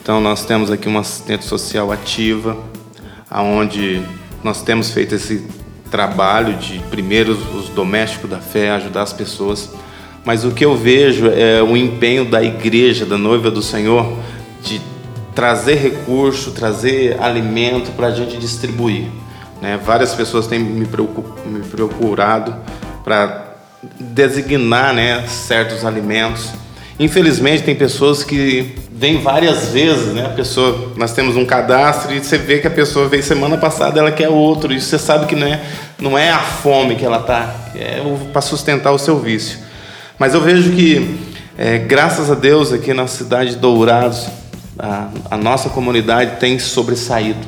Então 0.02 0.20
nós 0.20 0.44
temos 0.46 0.72
aqui 0.72 0.88
uma 0.88 1.02
assistente 1.02 1.46
social 1.46 1.92
ativa, 1.92 2.58
aonde 3.30 4.02
nós 4.44 4.62
temos 4.62 4.92
feito 4.92 5.16
esse 5.16 5.46
trabalho 5.94 6.56
de 6.56 6.80
primeiro 6.90 7.34
os 7.34 7.70
domésticos 7.70 8.28
da 8.28 8.40
fé, 8.40 8.72
ajudar 8.72 9.04
as 9.04 9.14
pessoas. 9.14 9.70
Mas 10.26 10.44
o 10.44 10.50
que 10.50 10.66
eu 10.66 10.76
vejo 10.76 11.28
é 11.28 11.62
o 11.62 11.78
empenho 11.78 12.26
da 12.26 12.42
igreja, 12.42 13.06
da 13.06 13.16
noiva 13.16 13.52
do 13.52 13.62
Senhor, 13.62 14.18
de 14.64 14.82
trazer 15.36 15.76
recurso, 15.76 16.50
trazer 16.50 17.22
alimento 17.22 17.92
para 17.92 18.08
a 18.08 18.12
gente 18.12 18.38
distribuir. 18.38 19.06
Né? 19.62 19.80
Várias 19.86 20.16
pessoas 20.16 20.48
têm 20.48 20.58
me, 20.58 20.88
me 21.46 21.60
procurado 21.64 22.56
para 23.04 23.54
designar 24.00 24.96
né, 24.96 25.28
certos 25.28 25.86
alimentos. 25.86 26.50
Infelizmente, 27.00 27.62
tem 27.62 27.76
pessoas 27.76 28.24
que 28.24 28.74
vem 29.04 29.20
várias 29.20 29.68
vezes, 29.68 30.14
né? 30.14 30.28
A 30.28 30.30
pessoa, 30.30 30.94
nós 30.96 31.12
temos 31.12 31.36
um 31.36 31.46
cadastro 31.46 32.16
e 32.16 32.24
você 32.24 32.38
vê 32.38 32.60
que 32.60 32.68
a 32.68 32.72
pessoa 32.72 33.06
veio 33.10 33.22
semana 33.22 33.58
passada, 33.58 34.00
ela 34.00 34.14
quer 34.14 34.30
outro, 34.30 34.72
e 34.72 34.80
você 34.80 34.98
sabe 34.98 35.26
que 35.26 35.36
não 35.36 35.46
é, 35.46 35.62
não 36.00 36.18
é 36.18 36.32
a 36.32 36.40
fome 36.40 36.96
que 36.96 37.04
ela 37.04 37.20
tá, 37.20 37.54
é 37.76 38.02
para 38.32 38.42
sustentar 38.42 38.94
o 38.94 38.98
seu 38.98 39.20
vício. 39.20 39.60
Mas 40.18 40.34
eu 40.34 40.40
vejo 40.40 40.72
que, 40.72 41.20
é, 41.58 41.80
graças 41.80 42.32
a 42.32 42.34
Deus, 42.34 42.72
aqui 42.72 42.94
na 42.94 43.06
cidade 43.06 43.50
de 43.50 43.56
Dourados, 43.58 44.26
a, 44.80 45.10
a 45.30 45.36
nossa 45.36 45.68
comunidade 45.68 46.38
tem 46.40 46.58
sobressaído. 46.58 47.46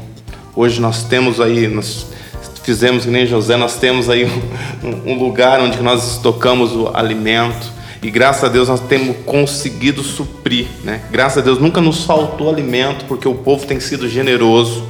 Hoje 0.54 0.82
nós 0.82 1.04
temos 1.06 1.40
aí, 1.40 1.70
nós 1.70 2.06
fizemos 2.64 3.06
que 3.06 3.10
nem 3.10 3.26
José, 3.26 3.56
nós 3.56 3.78
temos 3.78 4.10
aí 4.10 4.26
um, 4.84 5.14
um 5.14 5.20
lugar 5.20 5.62
onde 5.62 5.82
nós 5.82 6.16
estocamos 6.18 6.74
o 6.74 6.92
alimento 6.94 7.72
E 8.02 8.12
graças 8.12 8.44
a 8.44 8.48
Deus 8.48 8.68
nós 8.68 8.82
temos 8.82 9.18
conseguido 9.26 10.04
suprir, 10.04 10.68
né? 10.84 11.02
Graças 11.12 11.40
a 11.40 11.42
Deus 11.42 11.60
nunca 11.60 11.82
nos 11.82 12.04
faltou 12.04 12.50
alimento, 12.50 13.06
porque 13.06 13.28
o 13.28 13.36
povo 13.36 13.66
tem 13.66 13.80
sido 13.80 14.08
generoso. 14.08 14.86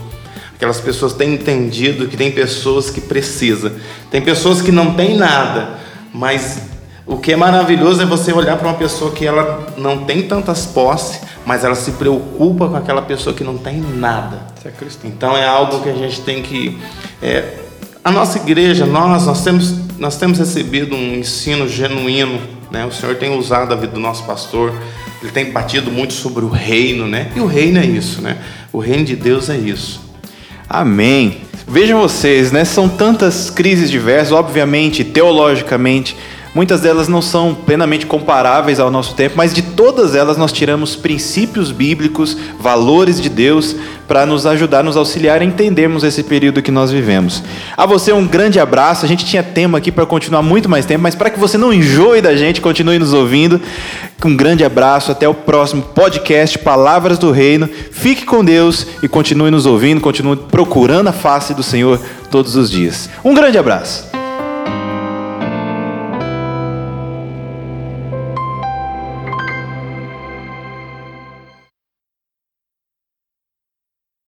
Aquelas 0.56 0.80
pessoas 0.80 1.14
têm 1.14 1.34
entendido 1.34 2.08
que 2.08 2.16
tem 2.16 2.32
pessoas 2.32 2.90
que 2.90 3.02
precisam. 3.02 3.72
Tem 4.10 4.22
pessoas 4.22 4.62
que 4.62 4.72
não 4.72 4.94
têm 4.94 5.18
nada, 5.18 5.80
mas 6.14 6.60
o 7.06 7.18
que 7.18 7.34
é 7.34 7.36
maravilhoso 7.36 8.02
é 8.02 8.06
você 8.06 8.34
olhar 8.34 8.58
para 8.58 8.68
uma 8.70 8.78
pessoa 8.78 9.12
que 9.12 9.26
ela 9.26 9.68
não 9.78 10.06
tem 10.06 10.24
tantas 10.24 10.66
posses, 10.66 11.22
mas 11.46 11.64
ela 11.64 11.76
se 11.76 11.92
preocupa 11.92 12.68
com 12.68 12.76
aquela 12.76 13.02
pessoa 13.02 13.36
que 13.36 13.44
não 13.44 13.58
tem 13.58 13.80
nada. 13.80 14.48
É. 14.66 14.72
Então 15.04 15.38
é 15.38 15.46
algo 15.46 15.82
que 15.82 15.90
a 15.90 15.94
gente 15.94 16.22
tem 16.22 16.42
que. 16.42 16.80
é, 17.22 17.60
a 18.04 18.12
nossa 18.12 18.40
igreja, 18.40 18.86
nós, 18.86 19.26
nós 19.26 19.44
temos, 19.44 19.74
nós 20.00 20.18
temos 20.18 20.40
recebido 20.40 20.96
um 20.96 21.16
ensino 21.16 21.68
genuíno. 21.68 22.40
Né? 22.76 22.86
O 22.86 22.92
Senhor 22.92 23.16
tem 23.16 23.30
usado 23.30 23.72
a 23.72 23.76
vida 23.78 23.94
do 23.94 24.02
nosso 24.02 24.26
pastor, 24.26 24.74
ele 25.22 25.32
tem 25.32 25.50
batido 25.50 25.90
muito 25.90 26.12
sobre 26.12 26.44
o 26.44 26.50
reino, 26.50 27.08
né? 27.08 27.32
E 27.34 27.40
o 27.40 27.46
reino 27.46 27.80
é 27.80 27.86
isso, 27.86 28.22
né? 28.22 28.38
O 28.74 28.80
reino 28.80 29.06
de 29.06 29.16
Deus 29.16 29.50
é 29.50 29.56
isso. 29.56 30.02
Amém. 30.68 31.38
Vejam 31.66 32.02
vocês, 32.02 32.52
né? 32.52 32.66
São 32.66 32.90
tantas 32.90 33.50
crises 33.50 33.90
diversas, 33.90 34.34
obviamente, 34.34 35.06
teologicamente, 35.06 36.18
muitas 36.56 36.80
delas 36.80 37.10
não 37.10 37.22
são 37.22 37.54
plenamente 37.54 38.06
comparáveis 38.06 38.80
ao 38.80 38.90
nosso 38.90 39.14
tempo, 39.14 39.36
mas 39.36 39.54
de 39.54 39.62
todas 39.62 40.16
elas 40.16 40.38
nós 40.38 40.54
tiramos 40.54 40.96
princípios 40.96 41.70
bíblicos, 41.70 42.36
valores 42.58 43.22
de 43.22 43.30
Deus 43.30 43.76
para 44.08 44.26
nos 44.26 44.46
ajudar, 44.46 44.84
nos 44.84 44.96
auxiliar 44.96 45.42
a 45.42 45.46
entendermos 45.46 46.04
esse 46.04 46.24
período 46.24 46.62
que 46.62 46.72
nós 46.72 46.92
vivemos. 46.92 47.44
A 47.76 47.86
você 47.86 48.14
um 48.14 48.26
grande 48.26 48.60
abraço. 48.60 49.04
A 49.04 49.08
gente 49.08 49.26
tinha 49.26 49.44
tema 49.44 49.80
aqui 49.80 49.92
para 49.92 50.06
continuar 50.06 50.42
muito 50.42 50.70
mais 50.70 50.86
tempo, 50.86 51.04
mas 51.04 51.16
para 51.16 51.30
que 51.30 51.40
você 51.40 51.58
não 51.58 51.74
enjoe 51.74 52.22
da 52.22 52.36
gente, 52.36 52.62
continue 52.62 52.98
nos 52.98 53.14
ouvindo. 53.14 53.60
Um 54.24 54.36
grande 54.36 54.64
abraço, 54.64 55.12
até 55.12 55.28
o 55.28 55.34
próximo 55.34 55.82
podcast 55.82 56.58
Palavras 56.60 57.20
do 57.20 57.32
Reino. 57.32 57.68
Fique 57.92 58.26
com 58.26 58.46
Deus 58.46 58.88
e 59.04 59.08
continue 59.08 59.52
nos 59.52 59.66
ouvindo, 59.66 60.00
continue 60.00 60.38
procurando 60.38 61.10
a 61.10 61.14
face 61.14 61.54
do 61.54 61.64
Senhor 61.64 62.00
todos 62.32 62.56
os 62.56 62.72
dias. 62.72 63.10
Um 63.24 63.34
grande 63.34 63.58
abraço. 63.58 64.15